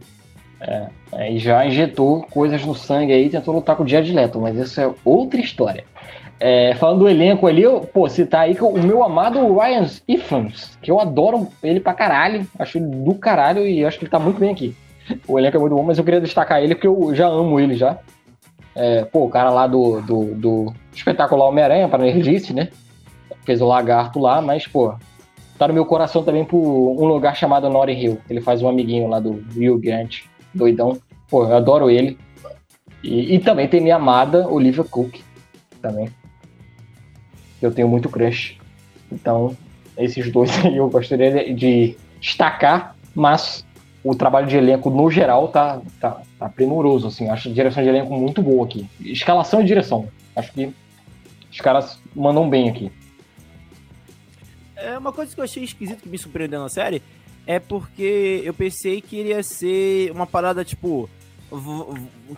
[0.61, 4.57] É, aí já injetou coisas no sangue aí, tentou lutar com o Jared Leto, mas
[4.57, 5.85] isso é outra história.
[6.41, 10.79] É, falando do elenco ali, eu, pô, citar aí que o meu amado Ryan Ifans,
[10.81, 14.19] que eu adoro ele pra caralho, acho ele do caralho e acho que ele tá
[14.19, 14.75] muito bem aqui.
[15.27, 17.75] O elenco é muito bom, mas eu queria destacar ele porque eu já amo ele
[17.75, 17.99] já.
[18.75, 22.69] É, pô, o cara lá do, do, do espetacular Homem-Aranha, para Nerdice, né?
[23.45, 24.95] Fez o lagarto lá, mas, pô,
[25.59, 28.19] tá no meu coração também por um lugar chamado Notting Hill.
[28.31, 30.21] Ele faz um amiguinho lá do Rio Grant,
[30.55, 30.99] doidão.
[31.29, 32.19] Pô, eu adoro ele.
[33.03, 35.21] E, e, também tem minha amada Olivia Cook,
[35.81, 36.09] também.
[37.61, 38.57] Eu tenho muito crush.
[39.11, 39.57] Então,
[39.97, 43.65] esses dois aí eu gostaria de destacar, mas
[44.03, 47.29] o trabalho de elenco no geral tá, tá, tá primoroso, assim.
[47.29, 48.89] Acho a direção de elenco muito boa aqui.
[49.01, 50.09] Escalação e direção.
[50.35, 50.73] Acho que
[51.51, 52.91] os caras mandam bem aqui.
[54.81, 57.03] É uma coisa que eu achei esquisito que me surpreendeu na série
[57.47, 61.09] é porque eu pensei que iria ser uma parada tipo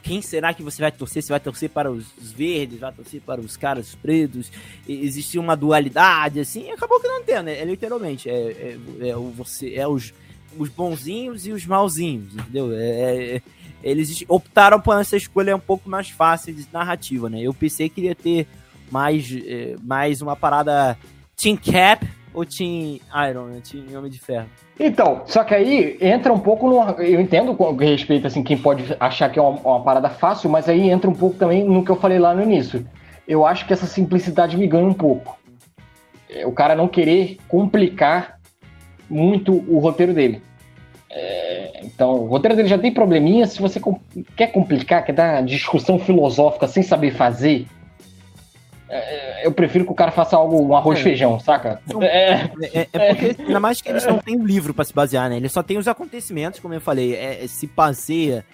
[0.04, 1.20] quem será que você vai torcer?
[1.20, 4.52] Você vai torcer para os verdes, vai torcer para os caras pretos?
[4.88, 7.58] Existia uma dualidade, assim, acabou que não tem, né?
[7.58, 8.78] É literalmente, é, é,
[9.08, 10.14] é, você, é os,
[10.56, 12.72] os bonzinhos e os malzinhos, entendeu?
[12.72, 13.42] É, é, é,
[13.82, 17.40] eles optaram por essa escolha um pouco mais fácil de narrativa, né?
[17.40, 18.46] Eu pensei que queria ter
[18.92, 20.96] mais, é, mais uma parada
[21.36, 23.60] Team Cap ou Team Iron, né?
[23.60, 24.46] Team Homem de Ferro.
[24.78, 26.80] Então, só que aí entra um pouco no.
[27.02, 30.68] Eu entendo com respeito, assim, quem pode achar que é uma, uma, parada fácil, mas
[30.68, 32.86] aí entra um pouco também no que eu falei lá no início.
[33.26, 35.38] Eu acho que essa simplicidade me ganha um pouco.
[36.28, 38.38] É, o cara não querer complicar
[39.08, 40.42] muito o roteiro dele.
[41.10, 43.46] É, então, o roteiro dele já tem probleminha.
[43.46, 43.80] Se você
[44.36, 47.66] quer complicar, quer dar discussão filosófica sem saber fazer,
[48.88, 51.02] é, eu prefiro que o cara faça algo, um arroz é.
[51.02, 51.80] feijão, saca?
[52.00, 55.28] É, é, é, porque, ainda mais que eles não têm um livro para se basear,
[55.28, 55.36] né?
[55.36, 58.44] Eles só têm os acontecimentos, como eu falei, é, se baseia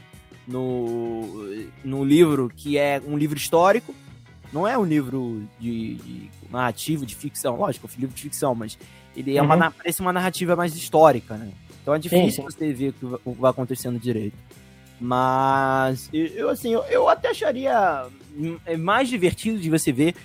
[0.46, 1.48] no,
[1.84, 3.94] no livro que é um livro histórico,
[4.52, 8.54] não é um livro de, de narrativo, de ficção, lógico, é um livro de ficção,
[8.54, 8.78] mas
[9.16, 9.52] ele é uhum.
[9.52, 11.50] uma, parece uma narrativa mais histórica, né?
[11.82, 12.42] Então é difícil sim, sim.
[12.42, 14.36] você ver o que vai acontecendo direito.
[15.00, 18.06] Mas eu assim, eu, eu até acharia
[18.64, 20.16] é mais divertido de você ver é,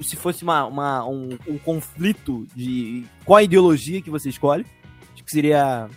[0.00, 4.66] se fosse uma, uma um, um, conflito de qual a ideologia que você escolhe.
[5.14, 5.88] Acho que seria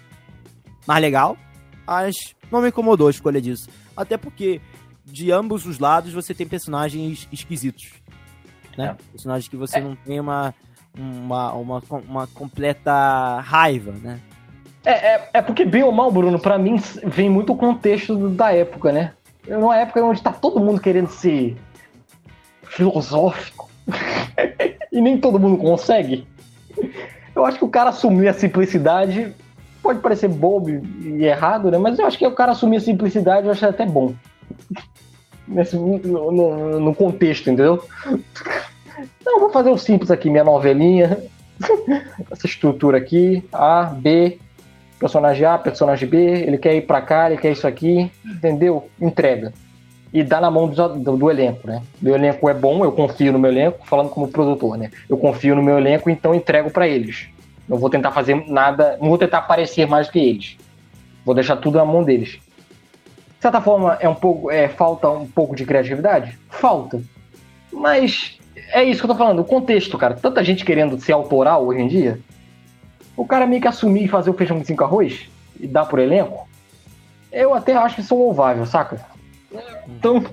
[0.88, 1.38] mais legal.
[1.86, 2.16] Mas
[2.52, 3.70] não me incomodou a escolha disso.
[3.96, 4.62] Até porque
[5.06, 7.92] de ambos os lados você tem personagens esquisitos.
[8.78, 8.96] Né?
[8.98, 9.12] É.
[9.12, 9.82] Personagens que você é.
[9.82, 10.54] não tem uma,
[10.98, 14.20] uma, uma, uma completa raiva, né?
[14.86, 18.52] É, é, é, porque, bem ou mal, Bruno, para mim vem muito o contexto da
[18.54, 19.14] época, né?
[19.48, 21.56] Numa época onde tá todo mundo querendo ser
[22.76, 23.70] filosófico
[24.92, 26.28] e nem todo mundo consegue.
[27.36, 29.34] Eu acho que o cara assumir a simplicidade
[29.82, 31.78] pode parecer bobo e errado, né?
[31.78, 34.14] Mas eu acho que o cara assumir a simplicidade eu acho até bom.
[35.48, 37.84] Nesse, no, no, contexto, entendeu?
[39.26, 41.18] Eu vou fazer o simples aqui, minha novelinha.
[42.32, 44.40] Essa estrutura aqui, A, B,
[45.00, 48.90] personagem A, personagem B, ele quer ir para cá, ele quer isso aqui, entendeu?
[49.02, 49.54] Entrega.
[50.14, 51.82] E dá na mão do, do, do, elenco, né?
[52.00, 54.92] Meu elenco é bom, eu confio no meu elenco, falando como produtor, né?
[55.10, 57.28] Eu confio no meu elenco, então entrego para eles.
[57.68, 60.58] Não vou tentar fazer nada, não vou tentar aparecer mais que eles.
[61.26, 62.34] Vou deixar tudo na mão deles.
[62.34, 66.38] De certa forma, é um pouco, é, falta um pouco de criatividade?
[66.48, 67.02] Falta.
[67.72, 68.38] Mas
[68.72, 70.14] é isso que eu tô falando, o contexto, cara.
[70.14, 72.20] Tanta gente querendo ser autoral hoje em dia,
[73.18, 75.28] o cara meio que assumir e fazer o feijão com arroz
[75.60, 76.48] e dar por elenco,
[77.32, 79.13] eu até acho que é louvável, saca?
[79.88, 80.22] Então.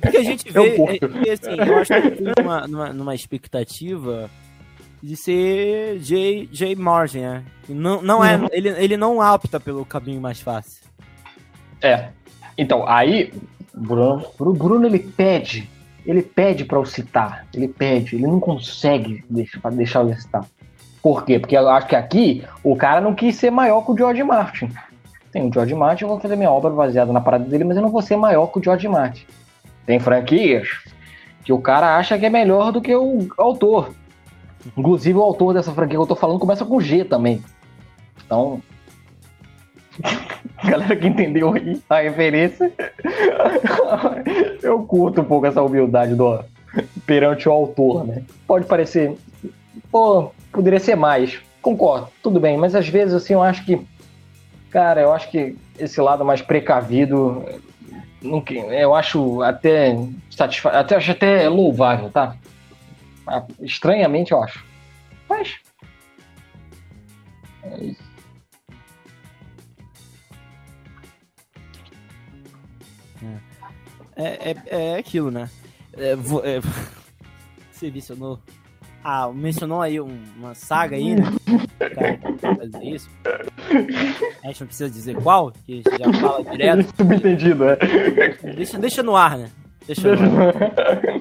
[0.00, 0.58] Porque a gente vê.
[0.58, 0.98] Eu, é,
[1.28, 4.30] é, assim, eu acho que numa, numa, numa expectativa
[5.02, 6.48] de ser J.
[6.50, 6.74] J.
[6.76, 7.44] Martin, né?
[7.68, 8.48] Não, não é, uhum.
[8.52, 10.82] ele, ele não opta pelo caminho mais fácil.
[11.82, 12.08] É.
[12.56, 13.32] Então, aí,
[13.74, 15.68] Bruno, Bruno ele pede,
[16.06, 20.46] ele pede para eu citar, ele pede, ele não consegue deixar, deixar eu citar.
[21.02, 21.38] Por quê?
[21.38, 24.70] Porque eu acho que aqui o cara não quis ser maior que o George Martin.
[25.34, 27.82] Tem o George Martin, eu vou fazer minha obra baseada na parada dele, mas eu
[27.82, 29.26] não vou ser maior que o George Martin.
[29.84, 30.68] Tem franquias
[31.42, 33.92] que o cara acha que é melhor do que o autor.
[34.78, 37.42] Inclusive o autor dessa franquia que eu tô falando começa com G também.
[38.24, 38.62] Então,
[40.62, 42.72] galera que entendeu aí a referência,
[44.62, 46.44] eu curto um pouco essa humildade do
[47.04, 48.22] perante o autor, né?
[48.46, 49.16] Pode parecer,
[49.90, 51.40] pô, poderia ser mais.
[51.60, 53.84] Concordo, tudo bem, mas às vezes assim eu acho que,
[54.74, 57.44] cara, eu acho que esse lado mais precavido,
[58.72, 59.96] eu acho até
[60.28, 62.36] satisfa até acho até louvável, tá?
[63.24, 64.64] Ah, estranhamente eu acho.
[65.28, 65.54] Mas
[67.62, 68.02] é isso.
[74.16, 75.48] É, é, é aquilo, né?
[75.96, 76.16] É, é,
[77.70, 78.40] você mencionou
[79.04, 81.24] ah, mencionou aí um, uma saga aí, né?
[81.78, 83.10] Cara, fazer isso.
[84.42, 86.88] A gente não precisa dizer qual, que a gente já fala direto.
[86.96, 87.76] Subentendido, é.
[88.56, 89.50] Deixa, deixa no ar, né?
[89.86, 90.54] Deixa no ar.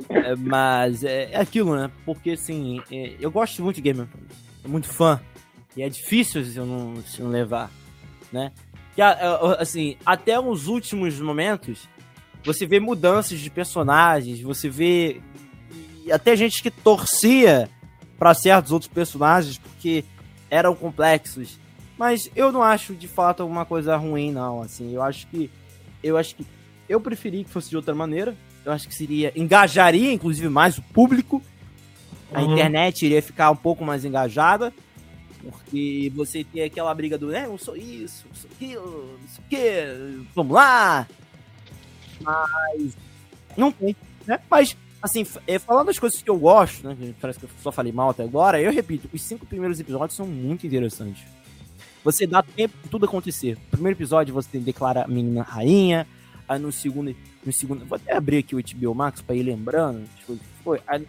[0.10, 1.92] É, mas é, é, aquilo, né?
[2.06, 4.08] Porque assim, é, eu gosto muito de Game
[4.62, 5.20] Sou muito fã.
[5.76, 7.70] E é difícil se eu não, se não levar,
[8.32, 8.54] né?
[8.96, 9.02] E,
[9.60, 11.90] assim, até os últimos momentos,
[12.46, 15.20] você vê mudanças de personagens, você vê
[16.12, 17.70] até gente que torcia
[18.24, 20.06] para certos outros personagens porque
[20.50, 21.60] eram complexos.
[21.98, 24.62] Mas eu não acho de fato alguma coisa ruim, não.
[24.62, 25.52] Assim, eu acho que.
[26.02, 26.48] Eu acho que.
[26.88, 28.34] Eu preferi que fosse de outra maneira.
[28.64, 29.34] Eu acho que seria.
[29.36, 31.44] Engajaria, inclusive, mais o público.
[32.34, 32.54] A uhum.
[32.54, 34.74] internet iria ficar um pouco mais engajada.
[35.42, 39.44] Porque você tem aquela briga do, né, eu sou isso, eu sou aquilo, não sei
[39.44, 41.06] o quê, vamos lá.
[42.22, 42.96] Mas
[43.58, 43.94] não tem,
[44.26, 44.40] né?
[44.50, 47.14] Mas, assim, é, falando das coisas que eu gosto, né?
[47.20, 50.26] Parece que eu só falei mal até agora, eu repito, os cinco primeiros episódios são
[50.26, 51.24] muito interessantes.
[52.06, 53.56] Você dá tempo pra tudo acontecer.
[53.56, 56.08] No primeiro episódio você declara a menina rainha,
[56.48, 57.16] aí no segundo.
[57.46, 57.86] No segundo.
[57.86, 60.04] Vou até abrir aqui o HBO Max pra ir lembrando.
[60.64, 60.82] Foi.
[60.88, 61.06] Aí,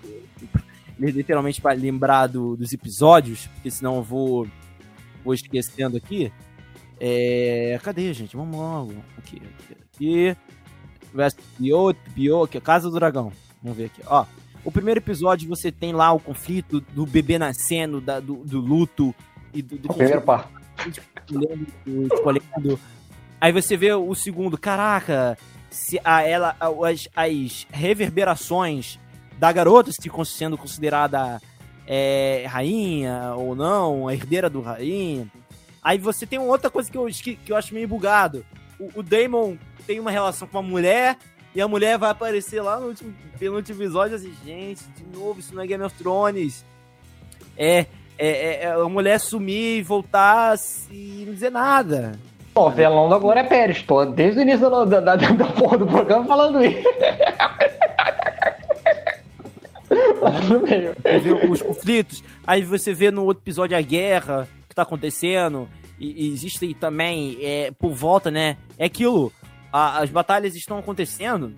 [0.99, 4.47] literalmente para lembrar do, dos episódios, porque senão eu vou,
[5.25, 6.33] vou esquecendo aqui.
[7.01, 8.37] É, cadê, gente?
[8.37, 8.95] Vamos logo.
[9.19, 10.37] Aqui, aqui, aqui.
[11.59, 13.33] Bio, Bio, aqui, Casa do Dragão.
[13.65, 14.27] Vamos ver aqui, ó.
[14.63, 19.15] O primeiro episódio você tem lá o conflito do bebê nascendo, da, do, do luto
[19.55, 20.51] e do, do o primeiro par.
[23.41, 25.39] Aí você vê o segundo, caraca,
[25.71, 28.99] se a, ela, as, as reverberações
[29.39, 31.41] da garota se sendo considerada
[31.87, 35.27] é, rainha ou não, a herdeira do rainha.
[35.83, 38.45] Aí você tem outra coisa que eu, que, que eu acho meio bugado.
[38.79, 39.57] O, o Damon
[39.87, 41.17] tem uma relação com uma mulher
[41.55, 45.55] e a mulher vai aparecer lá no último, penúltimo episódio assim, gente, de novo, isso
[45.55, 46.65] não é Game of Thrones.
[47.57, 47.87] É,
[48.19, 50.57] é, é, é a mulher sumir e voltar
[50.91, 52.19] e não dizer nada.
[52.53, 55.87] Pô, velão da Glória Pérez, tô desde o início da, da, da, da porra do
[55.87, 56.85] programa falando isso.
[61.23, 62.23] Vê os conflitos.
[62.47, 65.69] Aí você vê no outro episódio a guerra que tá acontecendo.
[65.99, 68.57] E, e existe também, é, por volta, né?
[68.79, 69.33] É aquilo.
[69.77, 71.53] A, as batalhas estão acontecendo,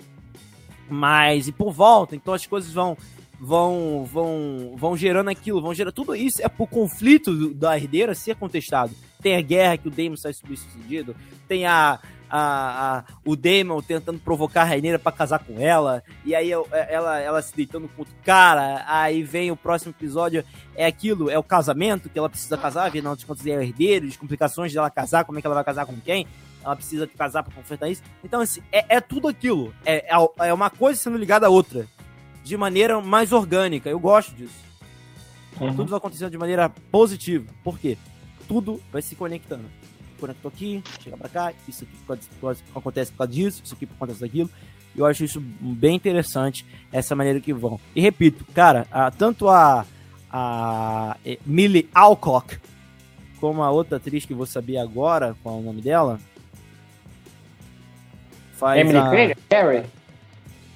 [0.88, 2.96] mas e por volta, então as coisas vão
[3.38, 8.34] vão vão vão gerando aquilo, vão gerando tudo isso é por conflito da herdeira ser
[8.36, 8.94] contestado.
[9.20, 11.14] Tem a guerra que o Damon sai substituído,
[11.46, 12.00] tem a
[12.30, 16.94] a, a, o Damon tentando provocar a Raineira para casar com ela, e aí é,
[16.94, 20.42] ela, ela se deitando com outro cara, aí vem o próximo episódio,
[20.74, 24.16] é aquilo, é o casamento que ela precisa casar, afinal de contas é herdeiro, as
[24.16, 26.26] complicações dela casar, como é que ela vai casar com quem,
[26.62, 28.02] ela precisa casar para confrontar isso.
[28.24, 31.86] Então, assim, é, é tudo aquilo, é, é, é uma coisa sendo ligada à outra,
[32.42, 34.66] de maneira mais orgânica, eu gosto disso.
[35.60, 35.74] Uhum.
[35.74, 37.96] Tudo vai acontecendo de maneira positiva, por quê?
[38.46, 39.64] Tudo vai se conectando
[40.16, 41.94] conectou aqui, chega pra cá, isso aqui
[42.74, 44.50] acontece por causa disso, isso aqui acontece daquilo.
[44.96, 47.78] Eu acho isso bem interessante, essa maneira que vão.
[47.94, 49.84] E repito, cara, a, tanto a,
[50.30, 52.58] a Millie Alcock,
[53.38, 56.18] como a outra atriz que vou saber agora, qual é o nome dela?
[58.56, 59.34] Faz Emily a...
[59.48, 59.84] Carey?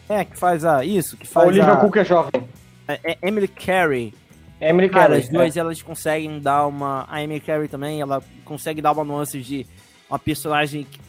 [0.09, 0.85] É, que faz a.
[0.85, 1.47] Isso, que faz.
[1.47, 1.77] O Olivia a...
[1.77, 2.49] Cook é jovem.
[2.87, 4.13] É, é Emily Carey.
[4.61, 5.23] Emily Cara, Carey.
[5.23, 5.61] As duas é.
[5.61, 7.07] elas conseguem dar uma.
[7.09, 9.67] A Emily Carey também, ela consegue dar uma nuance de
[10.11, 11.01] uma personagem que,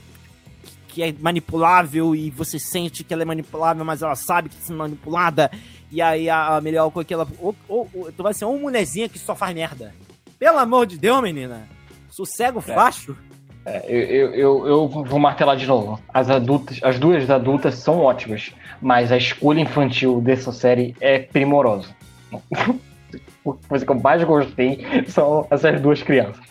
[0.87, 4.73] que é manipulável e você sente que ela é manipulável, mas ela sabe que está
[4.73, 5.51] manipulada.
[5.91, 7.27] E aí a, a melhor coisa que ela.
[7.39, 9.93] Ou, ou, ou, tu vai ser uma mulherzinha que só faz merda.
[10.39, 11.67] Pelo amor de Deus, menina.
[12.09, 12.61] Sossego é.
[12.61, 13.17] facho.
[13.65, 15.99] É, eu, eu, eu, vou martelar de novo.
[16.11, 18.51] As adultas, as duas adultas são ótimas,
[18.81, 21.89] mas a escolha infantil dessa série é primorosa.
[22.33, 26.43] a coisa que eu mais gostei são essas duas crianças.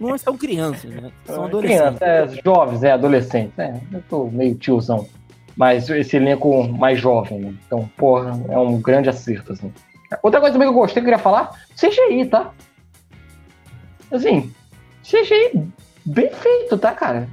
[0.00, 1.10] Não são crianças, né?
[1.24, 1.98] São adolescentes.
[1.98, 3.58] Crianças, é, jovens, é, adolescentes.
[3.58, 5.08] É, eu tô meio tiozão.
[5.56, 7.54] Mas esse elenco mais jovem, né?
[7.66, 9.72] Então, porra, é um grande acerto, assim.
[10.22, 12.52] Outra coisa também que eu gostei, que eu queria falar, CGI, tá?
[14.10, 14.52] Assim,
[15.02, 15.70] CGI
[16.04, 17.28] bem feito, tá, cara?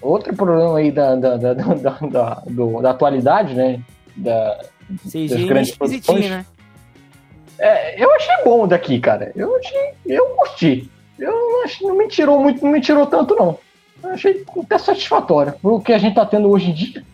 [0.00, 3.80] Outro problema aí da, da, da, da, da, do, da atualidade, né?
[4.14, 4.60] Da,
[5.08, 6.30] CGI das grandes produções.
[6.30, 6.46] né?
[7.58, 9.32] É, eu achei bom daqui, cara.
[9.34, 10.90] Eu achei, eu curti.
[11.18, 13.58] Eu não, achei, não me tirou muito, não me tirou tanto, não.
[14.02, 15.54] Eu achei até satisfatório.
[15.60, 17.04] Pro que a gente tá tendo hoje em dia.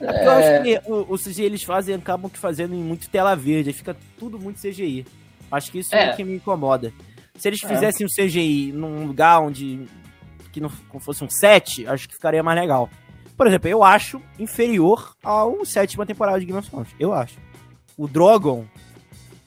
[0.00, 0.26] É...
[0.26, 3.72] Eu acho que o, o CGI eles fazem, acabam que fazendo em muito tela verde,
[3.72, 5.06] fica tudo muito CGI.
[5.50, 6.92] Acho que isso é, é que me incomoda.
[7.36, 7.68] Se eles é.
[7.68, 9.86] fizessem o um CGI num lugar onde
[10.52, 10.70] que não
[11.00, 12.88] fosse um set, acho que ficaria mais legal.
[13.36, 16.88] Por exemplo, eu acho inferior ao sétima temporada de Game of Thrones.
[16.98, 17.38] Eu acho.
[17.96, 18.66] O Drogon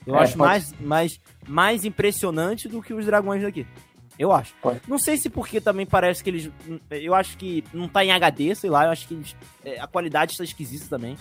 [0.06, 0.48] eu é, acho pode...
[0.48, 3.66] mais, mais, mais impressionante do que os dragões daqui.
[4.18, 4.54] Eu acho.
[4.60, 4.80] Pode.
[4.86, 6.50] Não sei se porque também parece que eles.
[6.90, 8.84] Eu acho que não tá em HD, sei lá.
[8.84, 11.16] Eu acho que eles, é, a qualidade está esquisita também.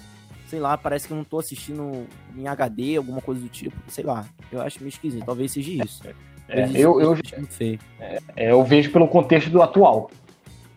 [0.48, 2.06] Sei lá, parece que eu não tô assistindo
[2.36, 3.76] em HD, alguma coisa do tipo.
[3.88, 4.26] Sei lá.
[4.52, 5.26] Eu acho meio esquisito.
[5.26, 6.04] Talvez seja isso.
[6.52, 7.18] É, eu, eu,
[8.00, 10.12] é, é, eu vejo pelo contexto do atual.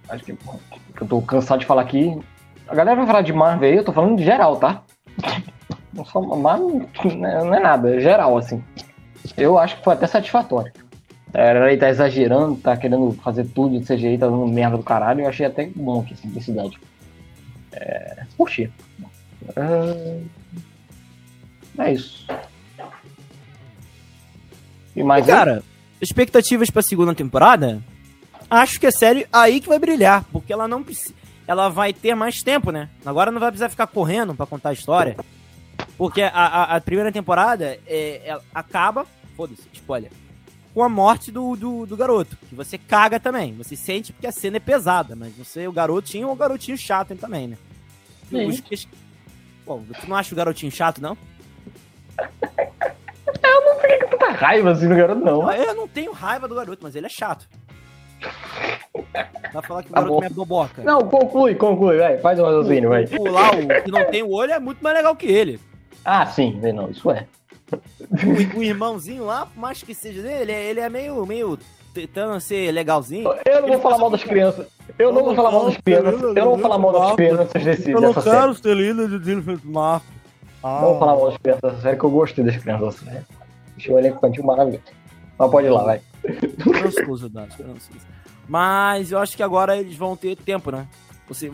[0.08, 2.16] Acho que, eu tô cansado de falar aqui.
[2.68, 4.82] A galera vai falar de Marvel aí, eu tô falando de geral, tá?
[5.92, 8.60] Não, só, mas não é nada, é geral, assim.
[9.36, 10.72] Eu acho que foi até satisfatório.
[11.32, 15.20] Era aí tá exagerando, tá querendo fazer tudo de CGI, tá dando merda do caralho.
[15.20, 16.80] Eu achei até bom aqui, simplicidade.
[17.72, 18.68] É, curti.
[19.54, 20.20] É,
[21.78, 22.26] é isso.
[24.94, 25.62] E mais e, cara,
[26.00, 27.82] expectativas pra segunda temporada,
[28.48, 31.14] acho que é série aí que vai brilhar, porque ela não precisa.
[31.46, 32.88] Ela vai ter mais tempo, né?
[33.04, 35.16] Agora não vai precisar ficar correndo para contar a história.
[35.96, 39.06] Porque a, a, a primeira temporada é, acaba.
[39.36, 40.10] Foda-se, spoiler.
[40.72, 42.36] Com a morte do, do, do, garoto.
[42.48, 43.52] Que você caga também.
[43.54, 47.14] Você sente porque a cena é pesada, mas você, o garotinho é um garotinho chato
[47.14, 47.58] também, né?
[48.32, 48.88] Os,
[49.66, 51.16] Bom, tu não acha o garotinho chato, não?
[53.42, 55.52] Eu não fiquei com tanta raiva assim do garoto, não.
[55.52, 57.48] Eu não tenho raiva do garoto, mas ele é chato.
[59.52, 60.82] Vai falar que o tá garoto é boboca.
[60.82, 62.18] Não, conclui, conclui, vai.
[62.18, 63.04] Faz um raciocínio, vai.
[63.18, 65.60] O, lá, o que não tem o olho é muito mais legal que ele.
[66.04, 67.26] Ah, sim, não, isso é.
[67.74, 71.58] O, o irmãozinho lá, por mais que seja dele, ele é meio, meio
[71.94, 73.28] tentando ser legalzinho.
[73.44, 74.66] Eu não vou falar mal das crianças.
[74.98, 76.22] Eu não vou falar mal das crianças.
[76.22, 79.66] Eu não vou falar mal das crianças desse Eu não quero ser líder de Dilfeld
[79.66, 80.13] Marco.
[80.64, 80.80] Ah.
[80.80, 83.24] Vou falar mal das crianças dessa série, que eu gostei das crianças dessa série.
[83.76, 84.84] Achei um elenco infantil maravilhoso.
[85.38, 86.00] Mas pode ir lá, vai.
[86.24, 88.00] Esperançoso, Dan, esperançoso.
[88.48, 90.88] Mas eu acho que agora eles vão ter tempo, né?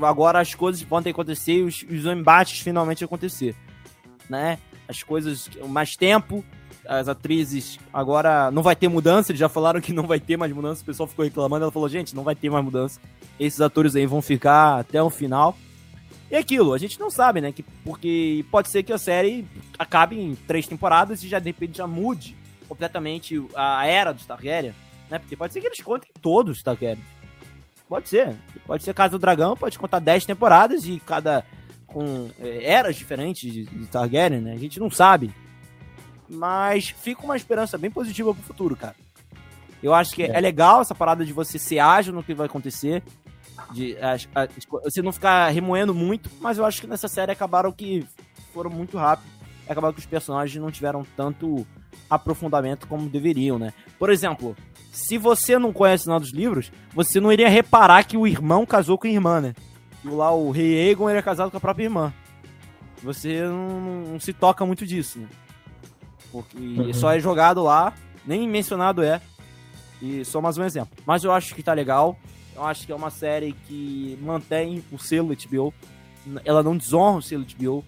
[0.02, 3.56] Agora as coisas vão ter que acontecer e os, os embates finalmente acontecer.
[4.28, 4.58] Né?
[4.88, 6.44] As coisas, mais tempo,
[6.86, 10.52] as atrizes agora não vai ter mudança, eles já falaram que não vai ter mais
[10.52, 13.00] mudança, o pessoal ficou reclamando, ela falou, gente, não vai ter mais mudança.
[13.38, 15.56] Esses atores aí vão ficar até o final.
[16.30, 17.50] E aquilo, a gente não sabe, né?
[17.50, 19.46] Que, porque pode ser que a série
[19.78, 22.36] acabe em três temporadas e já de repente já mude
[22.68, 24.74] completamente a era do Targaryen
[25.10, 25.18] né?
[25.18, 27.02] Porque pode ser que eles contem todos, tá, Kevin?
[27.88, 28.36] Pode ser.
[28.64, 31.44] Pode ser Casa do Dragão, pode contar 10 temporadas e cada.
[31.86, 34.52] com é, eras diferentes de, de Targaryen, né?
[34.52, 35.34] A gente não sabe.
[36.28, 38.94] Mas fica uma esperança bem positiva pro futuro, cara.
[39.82, 42.46] Eu acho que é, é legal essa parada de você ser ágil no que vai
[42.46, 43.02] acontecer.
[43.72, 44.16] De a,
[44.82, 48.06] você não ficar remoendo muito, mas eu acho que nessa série acabaram que
[48.52, 49.28] foram muito rápido.
[49.68, 51.66] Acabaram que os personagens não tiveram tanto
[52.08, 53.72] aprofundamento como deveriam, né?
[53.98, 54.56] Por exemplo,
[54.90, 58.98] se você não conhece nada dos livros, você não iria reparar que o irmão casou
[58.98, 59.54] com a irmã, né?
[60.04, 62.12] E lá o rei Aegon era casado com a própria irmã.
[63.02, 65.28] Você não, não se toca muito disso, né?
[66.32, 66.92] Porque uhum.
[66.92, 67.92] só é jogado lá,
[68.26, 69.20] nem mencionado é.
[70.02, 70.96] E só mais um exemplo.
[71.04, 72.16] Mas eu acho que tá legal.
[72.60, 75.72] Eu acho que é uma série que mantém o selo HBO.
[76.44, 77.82] Ela não desonra o selo HBO.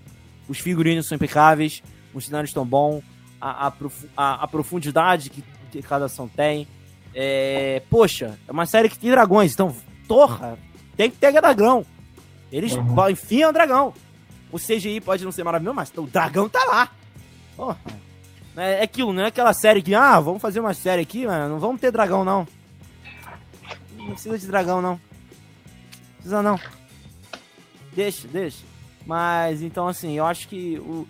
[0.49, 1.83] Os figurinos são impecáveis,
[2.15, 3.03] os cenários estão bons,
[3.39, 3.73] a, a,
[4.17, 6.67] a, a profundidade que, que cada ação tem.
[7.15, 9.77] É, poxa, é uma série que tem dragões, então,
[10.09, 10.59] torra,
[10.97, 11.85] tem que ter dragão.
[12.51, 13.11] Eles uhum.
[13.11, 13.93] enfiam o dragão.
[14.51, 16.89] O CGI pode não ser maravilhoso, mas o dragão tá lá.
[17.55, 17.79] Porra.
[18.57, 21.51] É, é aquilo, não é aquela série que, ah, vamos fazer uma série aqui, mas
[21.51, 22.49] não vamos ter dragão, não.
[24.03, 25.01] Não precisa de dragão, não.
[26.17, 26.59] Precisa não.
[27.95, 28.65] Deixa, deixa.
[29.07, 31.07] Mas, então, assim, eu acho que o,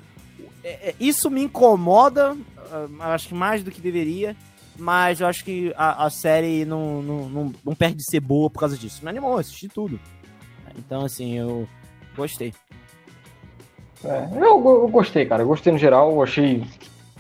[0.65, 4.37] é, é, isso me incomoda, uh, acho que mais do que deveria,
[4.77, 8.49] mas eu acho que a, a série não, não, não, não, perde de ser boa
[8.49, 9.03] por causa disso.
[9.03, 10.01] Me animou, assisti tudo.
[10.79, 11.69] Então, assim, eu
[12.17, 12.55] gostei.
[14.05, 15.43] É, eu, eu, gostei, cara.
[15.43, 16.65] Eu gostei no geral, achei,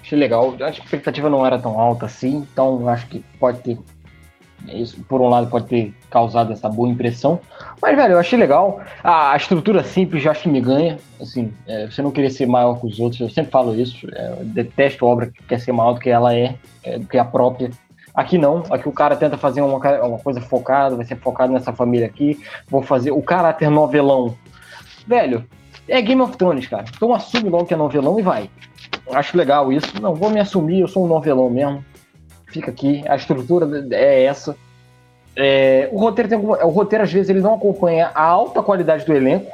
[0.00, 0.54] achei legal.
[0.60, 3.78] A expectativa não era tão alta assim, então acho que pode ter
[4.68, 7.40] isso, por um lado, pode ter causado essa boa impressão.
[7.80, 8.80] Mas, velho, eu achei legal.
[9.02, 10.98] A, a estrutura simples já acho que me ganha.
[11.20, 14.06] Assim, é, você não querer ser maior que os outros, eu sempre falo isso.
[14.12, 17.18] É, eu detesto obra que quer ser maior do que ela é, é, do que
[17.18, 17.70] a própria.
[18.14, 21.72] Aqui não, aqui o cara tenta fazer uma, uma coisa focada, vai ser focado nessa
[21.72, 22.38] família aqui.
[22.68, 24.36] Vou fazer o caráter novelão.
[25.06, 25.44] Velho,
[25.88, 26.84] é Game of Thrones, cara.
[26.94, 28.50] Então assume logo que é novelão e vai.
[29.10, 30.00] Acho legal isso.
[30.00, 31.84] Não, vou me assumir, eu sou um novelão mesmo
[32.52, 34.56] fica aqui, a estrutura é essa.
[35.34, 39.14] É, o roteiro tem o roteiro às vezes ele não acompanha a alta qualidade do
[39.14, 39.50] elenco,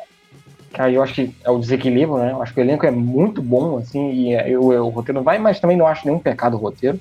[0.73, 2.33] que aí eu acho que é o desequilíbrio, né?
[2.33, 5.39] Eu acho que o elenco é muito bom, assim, e eu, o roteiro não vai,
[5.39, 6.99] mas também não acho nenhum pecado o roteiro.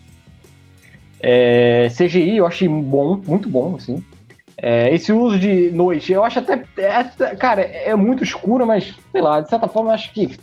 [1.19, 4.03] É, CGI eu achei bom, muito bom, assim.
[4.59, 9.21] É, esse uso de noite, eu acho até, é, cara, é muito escuro, mas sei
[9.21, 10.37] lá, de certa forma eu acho que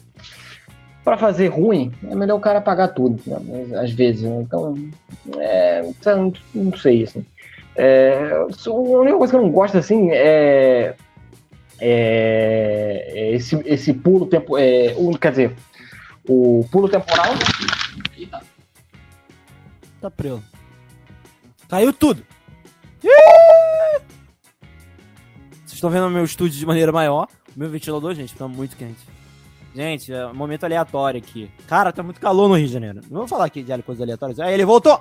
[1.04, 3.78] para fazer ruim, é melhor o cara pagar tudo, né?
[3.78, 4.22] às vezes.
[4.22, 4.40] Né?
[4.40, 4.74] Então,
[5.36, 7.24] é, então, não sei, assim.
[7.76, 10.94] É, a única coisa que eu não gosto, assim, é,
[11.78, 15.52] é, é esse, esse pulo tempo, é, quer dizer,
[16.26, 17.34] o pulo temporal.
[18.16, 18.40] Eita.
[20.00, 20.42] Tá preso.
[21.68, 22.24] Caiu tudo.
[23.02, 27.28] Vocês estão vendo o meu estúdio de maneira maior.
[27.54, 29.13] Meu ventilador, gente, tá muito quente.
[29.74, 31.50] Gente, é um momento aleatório aqui.
[31.66, 33.00] Cara, tá muito calor no Rio de Janeiro.
[33.10, 34.38] Não vou falar aqui de coisas aleatórias.
[34.38, 35.00] Aí ele voltou!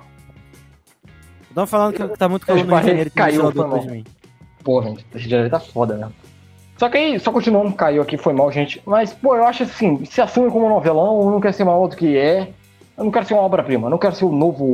[1.48, 3.10] Estão falando que tá muito calor no Rio de Janeiro.
[3.12, 3.80] Caiu, foi.
[3.80, 4.04] De mim.
[4.64, 6.10] Pô, gente, esse Janeiro tá foda, né?
[6.76, 8.82] Só que aí, só continuando, caiu aqui, foi mal, gente.
[8.84, 12.16] Mas, pô, eu acho assim, se assume como novelão, não quer ser maior do que
[12.16, 12.52] é.
[12.96, 14.64] Eu não quero ser uma obra-prima, não quero ser o novo.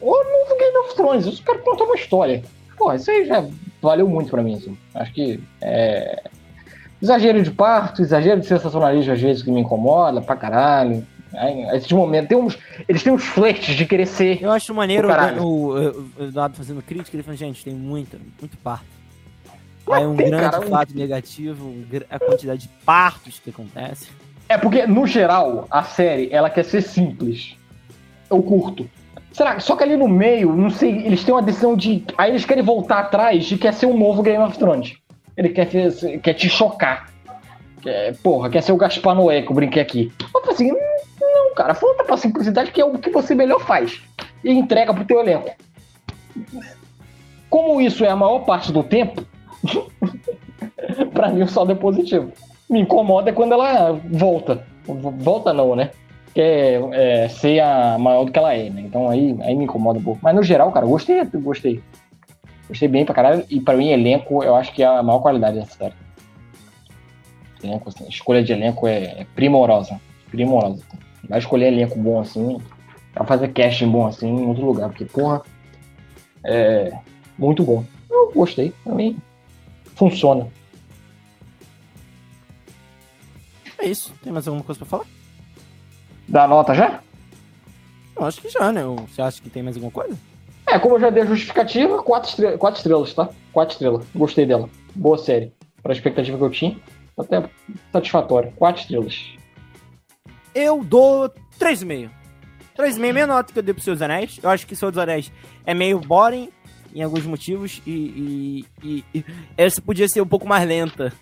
[0.00, 2.42] O novo Game of Thrones, eu quero contar uma história.
[2.78, 3.46] Pô, isso aí já
[3.82, 4.78] valeu muito pra mim, assim.
[4.94, 6.22] Acho que é...
[7.02, 11.04] Exagero de parto, exagero de sensacionalismo às vezes que me incomoda pra caralho.
[11.74, 14.40] Esses momentos, tem uns, eles têm uns flashes de querer ser.
[14.40, 15.08] Eu acho maneiro
[15.42, 18.84] o, o, Eduardo fazendo crítica, ele falando, gente, tem muito, muito parto.
[19.90, 20.96] Aí um tem, grande cara, fato um...
[20.96, 21.74] negativo,
[22.08, 24.08] a quantidade de partos que acontece.
[24.48, 27.56] É porque, no geral, a série, ela quer ser simples.
[28.30, 28.88] Eu curto.
[29.32, 29.58] Será?
[29.58, 32.04] Só que ali no meio, não sei, eles têm uma decisão de.
[32.18, 34.94] Aí eles querem voltar atrás e quer ser um novo Game of Thrones.
[35.42, 35.68] Ele quer,
[36.22, 37.10] quer te chocar.
[37.82, 40.12] Quer, porra, quer ser o Gaspar Noé que eu brinquei aqui.
[40.32, 40.72] Eu falei assim,
[41.20, 44.00] não, cara, volta pra simplicidade que é o que você melhor faz.
[44.44, 45.50] E entrega pro teu elenco.
[47.50, 49.26] Como isso é a maior parte do tempo,
[51.12, 52.32] pra mim o saldo é positivo.
[52.70, 54.64] Me incomoda é quando ela volta.
[54.86, 55.90] Volta não, né?
[56.34, 58.82] Quer é, ser a maior do que ela é, né?
[58.82, 60.20] Então aí, aí me incomoda um pouco.
[60.22, 61.82] Mas no geral, cara, gostei, gostei.
[62.68, 63.44] Gostei bem pra caralho.
[63.48, 65.94] E pra mim, elenco, eu acho que é a maior qualidade dessa série.
[67.62, 70.00] Elenco, assim, escolha de elenco é, é primorosa.
[70.30, 70.82] Primorosa.
[71.28, 72.60] Vai escolher elenco bom assim.
[73.14, 74.88] Vai fazer casting bom assim em outro lugar.
[74.88, 75.42] Porque, porra,
[76.44, 76.92] é
[77.38, 77.84] muito bom.
[78.10, 78.72] Eu gostei.
[78.82, 79.18] Pra mim,
[79.94, 80.48] funciona.
[83.78, 84.12] É isso.
[84.22, 85.06] Tem mais alguma coisa pra falar?
[86.28, 87.00] Dá nota já?
[88.16, 88.82] Eu acho que já, né?
[88.84, 90.16] Você acha que tem mais alguma coisa?
[90.66, 93.28] É, como eu já dei a justificativa, quatro, quatro estrelas, tá?
[93.52, 94.04] Quatro estrelas.
[94.14, 94.68] Gostei dela.
[94.94, 95.52] Boa série.
[95.82, 96.76] Para a expectativa que eu tinha,
[97.18, 97.42] até
[97.92, 98.52] satisfatório.
[98.52, 99.34] Quatro estrelas.
[100.54, 102.10] Eu dou 3,5.
[102.76, 104.38] 3,5 é a nota que eu dei pro Seus Anéis.
[104.42, 105.32] Eu acho que Seus Anéis
[105.66, 106.50] é meio boring,
[106.94, 109.24] em alguns motivos e, e, e,
[109.56, 111.12] essa podia ser um pouco mais lenta.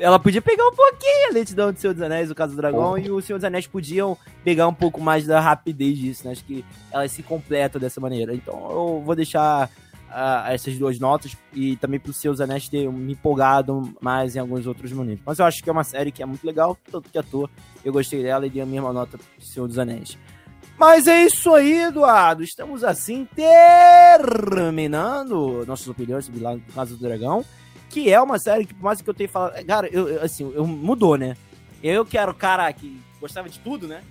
[0.00, 2.92] Ela podia pegar um pouquinho a lentidão do Senhor dos Anéis, o caso do Dragão,
[2.92, 2.98] oh.
[2.98, 6.32] e o Senhor dos Anéis podiam pegar um pouco mais da rapidez disso, né?
[6.32, 8.34] Acho que elas se completam dessa maneira.
[8.34, 9.70] Então eu vou deixar
[10.12, 14.38] uh, essas duas notas e também para os Seus Anéis ter me empolgado mais em
[14.38, 15.22] alguns outros momentos.
[15.24, 17.50] Mas eu acho que é uma série que é muito legal, tanto que à toa
[17.84, 20.16] eu gostei dela e dei a mesma nota pro Senhor dos Anéis.
[20.82, 22.42] Mas é isso aí, Eduardo.
[22.42, 23.24] Estamos assim
[24.16, 27.44] terminando nossas opiniões sobre lá Casa do Dragão,
[27.88, 30.66] que é uma série que, por mais que eu tenha falado, cara, eu, assim, eu,
[30.66, 31.36] mudou, né?
[31.84, 34.02] Eu que era o cara que gostava de tudo, né?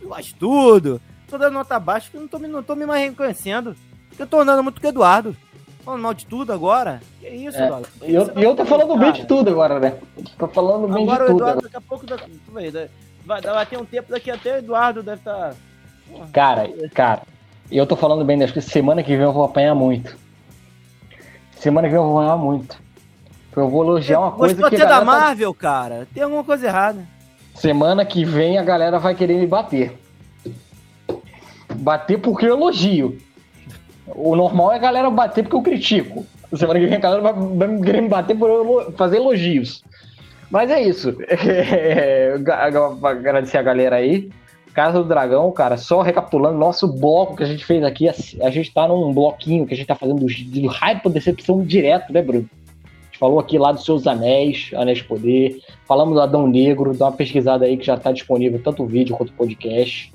[0.00, 1.00] Eu de tudo.
[1.28, 3.76] Tô dando nota baixa porque não tô, não tô me mais reconhecendo.
[4.18, 5.36] Eu tô andando muito com o Eduardo.
[5.84, 7.00] Falando mal de tudo agora?
[7.20, 7.86] Que isso, é, Eduardo?
[8.02, 8.98] E eu, eu tô falando cara.
[8.98, 9.96] bem de tudo agora, né?
[10.36, 11.38] Tô falando bem agora, de tudo.
[11.38, 12.04] Eduardo, daqui a pouco,
[13.24, 15.50] vai, vai ter um tempo daqui até o Eduardo deve estar.
[15.50, 15.67] Tá...
[16.32, 17.22] Cara, cara,
[17.70, 18.70] eu tô falando bem das coisas.
[18.70, 20.16] Semana que vem eu vou apanhar muito.
[21.58, 22.78] Semana que vem eu vou apanhar muito.
[23.56, 24.60] Eu vou elogiar uma coisa que.
[24.76, 25.60] Você da tá- Marvel, tá...
[25.60, 26.08] cara?
[26.14, 27.04] Tem alguma coisa errada.
[27.54, 29.98] Semana que vem a galera vai querer me bater.
[31.74, 33.18] Bater porque eu elogio.
[34.06, 36.24] O normal é a galera bater porque eu critico.
[36.54, 39.82] Semana que vem a galera vai, vai querer me bater por eu fazer elogios.
[40.50, 41.16] Mas é isso.
[41.30, 42.34] É,
[43.02, 44.30] agradecer a galera aí.
[44.78, 48.72] Casa do Dragão, cara, só recapitulando, nosso bloco que a gente fez aqui, a, gente
[48.72, 52.48] tá num bloquinho que a gente tá fazendo de hype decepção direto, né, Bruno?
[52.84, 56.96] A gente falou aqui lá dos seus anéis, Anéis de Poder, falamos do Adão Negro,
[56.96, 60.12] dá uma pesquisada aí que já tá disponível tanto o vídeo quanto o podcast.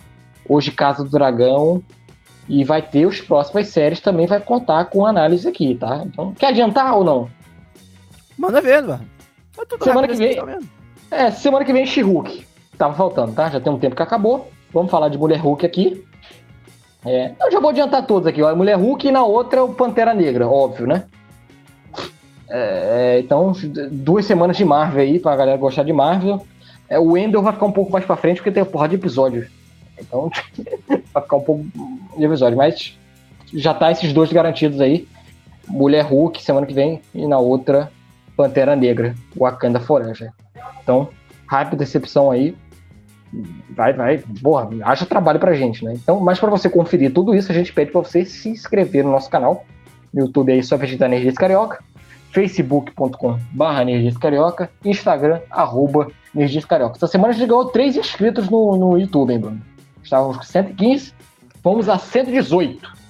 [0.47, 1.83] Hoje, Casa do Dragão,
[2.47, 6.03] e vai ter os próximas séries também, vai contar com análise aqui, tá?
[6.05, 7.29] Então, quer adiantar ou não?
[8.37, 9.05] Manda ver, mano.
[9.81, 10.35] Semana que vem.
[10.37, 10.59] Tá
[11.11, 12.52] é, semana que vem, She-Hulk.
[12.77, 13.49] Tava faltando, tá?
[13.49, 14.51] Já tem um tempo que acabou.
[14.71, 16.03] Vamos falar de Mulher Hulk aqui.
[17.05, 18.41] É, eu já vou adiantar todos aqui.
[18.41, 18.55] Ó.
[18.55, 21.03] Mulher Hulk e na outra o Pantera Negra, óbvio, né?
[22.49, 23.51] É, então,
[23.91, 26.45] duas semanas de Marvel aí, pra galera gostar de Marvel.
[26.87, 28.95] É, o Endel vai ficar um pouco mais pra frente, porque tem a porra de
[28.95, 29.47] episódio.
[29.99, 30.29] Então,
[31.13, 31.65] vai ficar um pouco
[32.17, 32.57] de episódio.
[32.57, 32.97] Mas
[33.53, 35.07] já tá esses dois garantidos aí.
[35.67, 37.91] Mulher Hulk, semana que vem, e na outra,
[38.35, 40.31] Pantera Negra, Wakanda Forever.
[40.81, 41.09] Então,
[41.47, 42.55] hype decepção aí
[43.69, 45.93] vai, vai, porra, acha trabalho pra gente, né?
[45.95, 49.11] Então, mas para você conferir tudo isso, a gente pede para você se inscrever no
[49.11, 49.65] nosso canal,
[50.13, 51.83] no YouTube aí, só digitar Energias Carioca,
[52.31, 56.97] facebook.com barra Energias Carioca, Instagram, arroba Energias Carioca.
[56.97, 59.61] Essa semana a gente ganhou três inscritos no, no YouTube, hein, Bruno?
[60.03, 61.13] Estávamos com 115,
[61.63, 63.03] vamos a 118.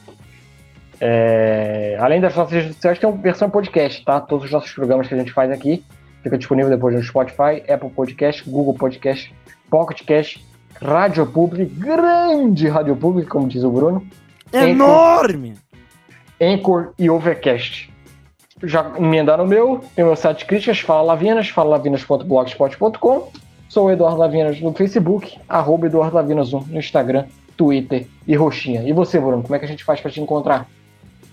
[1.01, 4.21] É, além das nossas redes sociais, tem uma versão podcast, tá?
[4.21, 5.83] Todos os nossos programas que a gente faz aqui
[6.23, 9.33] fica disponível depois no Spotify, Apple Podcast, Google Podcast,
[9.73, 10.39] Pocket Cash,
[10.79, 14.05] Rádio Public, grande Rádio Public, como diz o Bruno.
[14.53, 15.55] Enorme!
[16.39, 17.91] Anchor, e Overcast.
[18.61, 23.31] Já emendaram o meu, tem o meu site de críticas, Fala Lavinas, falalavinas.blogspot.com.
[23.67, 27.25] Sou o Eduardo Lavinas no Facebook, arroba Eduardo Lavinas 1 no Instagram
[27.57, 28.83] Twitter e Roxinha.
[28.83, 30.67] E você, Bruno, como é que a gente faz para te encontrar?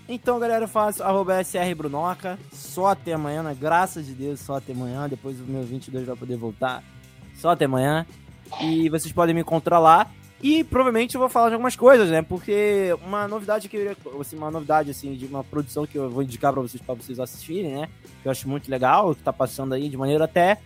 [0.09, 2.39] Então, galera, eu faço arroba SR Brunoca.
[2.51, 3.55] Só até amanhã, né?
[3.59, 5.07] Graças a Deus, só até amanhã.
[5.07, 6.83] Depois o meu 22 vai poder voltar.
[7.35, 8.05] Só até amanhã.
[8.59, 10.09] E vocês podem me encontrar lá.
[10.43, 12.23] E provavelmente eu vou falar de algumas coisas, né?
[12.23, 16.23] Porque uma novidade que eu assim, uma novidade assim de uma produção que eu vou
[16.23, 17.89] indicar para vocês para vocês assistirem, né?
[18.21, 20.57] Que eu acho muito legal, que tá passando aí de maneira até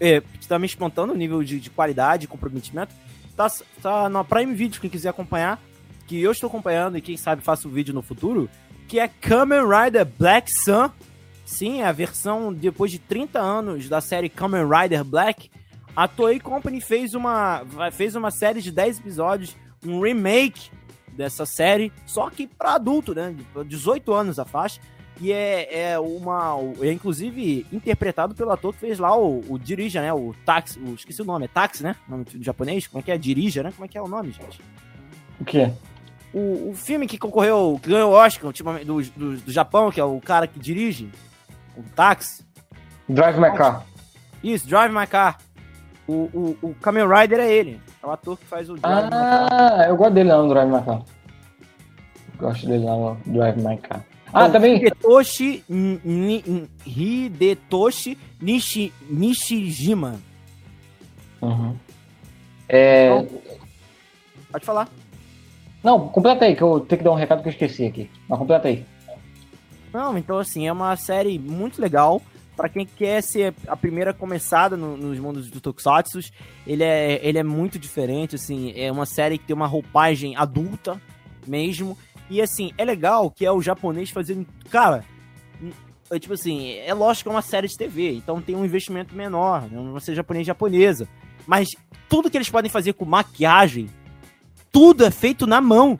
[0.00, 2.94] é, que tá me espantando o nível de, de qualidade comprometimento.
[3.36, 3.48] Tá,
[3.82, 5.60] tá na Prime Video, quem quiser acompanhar,
[6.06, 8.48] que eu estou acompanhando e quem sabe faço o vídeo no futuro,
[8.86, 10.88] que é Kamen Rider Black Sun.
[11.44, 15.50] Sim, é a versão depois de 30 anos da série Kamen Rider Black
[15.96, 20.70] a Toei Company fez uma, fez uma série de 10 episódios, um remake
[21.16, 23.34] dessa série, só que para adulto, né?
[23.66, 24.78] 18 anos a faixa.
[25.18, 26.56] E é, é uma.
[26.82, 30.12] É inclusive interpretado pelo ator que fez lá o, o Dirija, né?
[30.12, 30.78] O Taxi.
[30.78, 31.96] O, esqueci o nome, é Taxi, né?
[32.06, 32.86] O nome japonês?
[32.86, 33.16] Como é que é?
[33.16, 33.72] Dirija, né?
[33.72, 34.60] Como é que é o nome, gente?
[35.40, 35.72] O quê?
[36.34, 40.04] O, o filme que concorreu, que ganhou o Oscar do, do, do Japão, que é
[40.04, 41.10] o cara que dirige,
[41.74, 42.44] o Taxi.
[43.08, 43.86] Drive My Car.
[44.44, 45.38] Isso, Drive My Car.
[46.08, 47.80] O, o, o Kamen Rider é ele.
[48.02, 50.82] É o ator que faz o Drive Ah, eu gosto dele lá no Drive My
[50.82, 51.02] Car.
[52.38, 54.04] Gosto dele lá no Drive My Car.
[54.32, 54.76] Ah, então, também.
[54.76, 55.64] Hidetoshi,
[56.86, 60.16] Hidetoshi Nishi, Nishijima.
[61.40, 61.76] Uhum.
[62.68, 63.06] É...
[63.06, 63.40] Então,
[64.52, 64.88] pode falar.
[65.82, 68.10] Não, completa aí, que eu tenho que dar um recado que eu esqueci aqui.
[68.28, 68.84] Mas completa aí.
[69.92, 72.20] Não, então assim, é uma série muito legal
[72.56, 76.20] para quem quer ser a primeira começada no, nos mundos do Tokusatsu,
[76.66, 81.00] ele é, ele é muito diferente, assim, é uma série que tem uma roupagem adulta
[81.46, 81.96] mesmo,
[82.30, 85.04] e assim, é legal que é o japonês fazendo, cara,
[86.10, 89.14] é, tipo assim, é lógico que é uma série de TV, então tem um investimento
[89.14, 91.06] menor, não vai ser japonês japonesa,
[91.46, 91.68] mas
[92.08, 93.88] tudo que eles podem fazer com maquiagem,
[94.72, 95.98] tudo é feito na mão.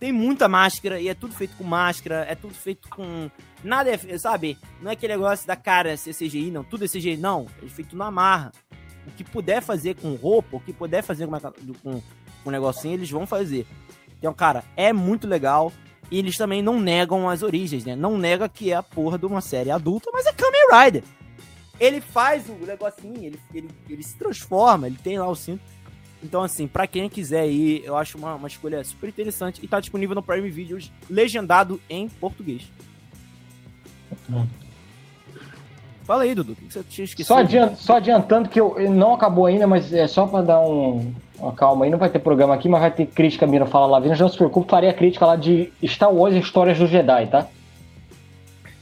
[0.00, 3.30] Tem muita máscara e é tudo feito com máscara, é tudo feito com
[3.62, 4.58] Nada é, sabe?
[4.80, 6.62] Não é aquele negócio da cara ser CGI, não.
[6.62, 7.46] Tudo é CGI, não.
[7.62, 8.52] É feito na marra.
[9.06, 11.38] O que puder fazer com roupa, o que puder fazer com,
[11.82, 12.02] com,
[12.46, 13.66] um negocinho, eles vão fazer.
[14.18, 15.72] Então, cara, é muito legal.
[16.10, 17.94] E eles também não negam as origens, né?
[17.94, 21.04] Não nega que é a porra de uma série adulta, mas é Kamen Rider.
[21.78, 25.62] Ele faz o negocinho, ele, ele, ele se transforma, ele tem lá o cinto.
[26.22, 29.78] Então, assim, para quem quiser ir, eu acho uma, uma escolha super interessante e tá
[29.78, 32.68] disponível no Prime Videos, legendado em português.
[36.08, 37.26] Fala aí, Dudu, o que você tinha esquecido?
[37.26, 41.52] Só, só adiantando que eu, não acabou ainda, mas é só para dar um, uma
[41.52, 41.90] calma aí.
[41.90, 44.00] Não vai ter programa aqui, mas vai ter crítica, Mira Fala lá.
[44.00, 47.46] Não se preocupe, farei a crítica lá de Star Wars e Histórias do Jedi, tá?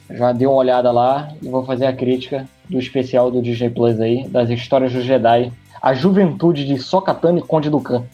[0.09, 4.01] Já dei uma olhada lá e vou fazer a crítica do especial do DJ Plus
[4.01, 5.53] aí, das Histórias do Jedi.
[5.83, 8.05] A juventude de Sokatano e Conde do Khan.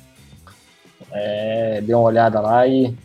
[1.11, 2.97] É, dei uma olhada lá e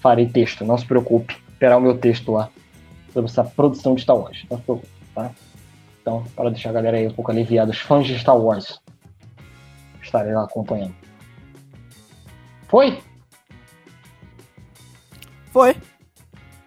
[0.00, 1.36] farei texto, não se preocupe.
[1.52, 2.50] Esperar o meu texto lá
[3.14, 4.44] sobre essa produção de Star Wars.
[4.50, 5.30] Não se preocupe, tá?
[6.02, 8.78] Então, para deixar a galera aí um pouco aliviada, os fãs de Star Wars,
[10.02, 10.94] estarei lá acompanhando.
[12.68, 12.98] Foi?
[15.50, 15.76] Foi.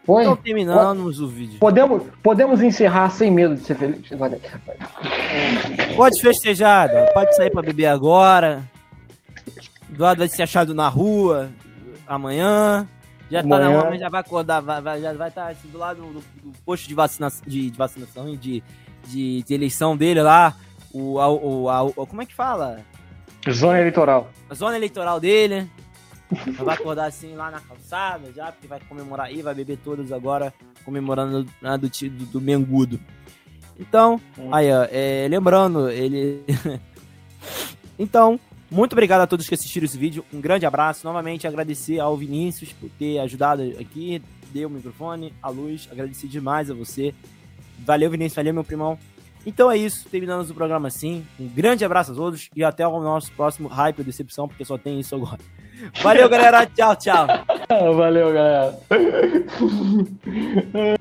[0.05, 0.23] Foi?
[0.23, 1.59] Então terminamos o vídeo.
[1.59, 4.07] Podemos, podemos encerrar sem medo de ser feliz.
[5.97, 8.63] Pode festejar, pode sair para beber agora.
[9.91, 11.49] Eduardo vai ser achado na rua
[12.07, 12.87] amanhã.
[13.29, 15.77] Já tá na hora, já vai acordar, vai, vai, já vai estar tá, assim, do
[15.77, 18.63] lado do, do posto de, vacina, de, de vacinação e de,
[19.05, 20.55] de, de, eleição dele lá.
[20.93, 22.79] O, a, o, a, o, como é que fala?
[23.51, 24.29] Zona eleitoral.
[24.49, 25.69] A zona eleitoral dele.
[26.59, 30.53] vai acordar assim lá na calçada já, porque vai comemorar aí, vai beber todas agora,
[30.83, 32.99] comemorando né, do, do, do Mengudo.
[33.79, 34.53] Então, hum.
[34.53, 36.43] aí, ó, é, lembrando, ele.
[37.99, 38.39] então,
[38.69, 40.25] muito obrigado a todos que assistiram esse vídeo.
[40.33, 41.05] Um grande abraço.
[41.05, 45.87] Novamente agradecer ao Vinícius por ter ajudado aqui, deu o microfone, a luz.
[45.91, 47.13] Agradecer demais a você.
[47.79, 48.35] Valeu, Vinícius.
[48.35, 48.99] Valeu, meu primão.
[49.45, 50.09] Então é isso.
[50.09, 51.25] Terminamos o programa assim.
[51.39, 54.77] Um grande abraço a todos e até o nosso próximo Hype ou Decepção, porque só
[54.77, 55.39] tem isso agora.
[56.01, 56.65] Valeu, galera.
[56.65, 57.27] tchau, tchau.
[57.95, 58.79] Valeu, galera.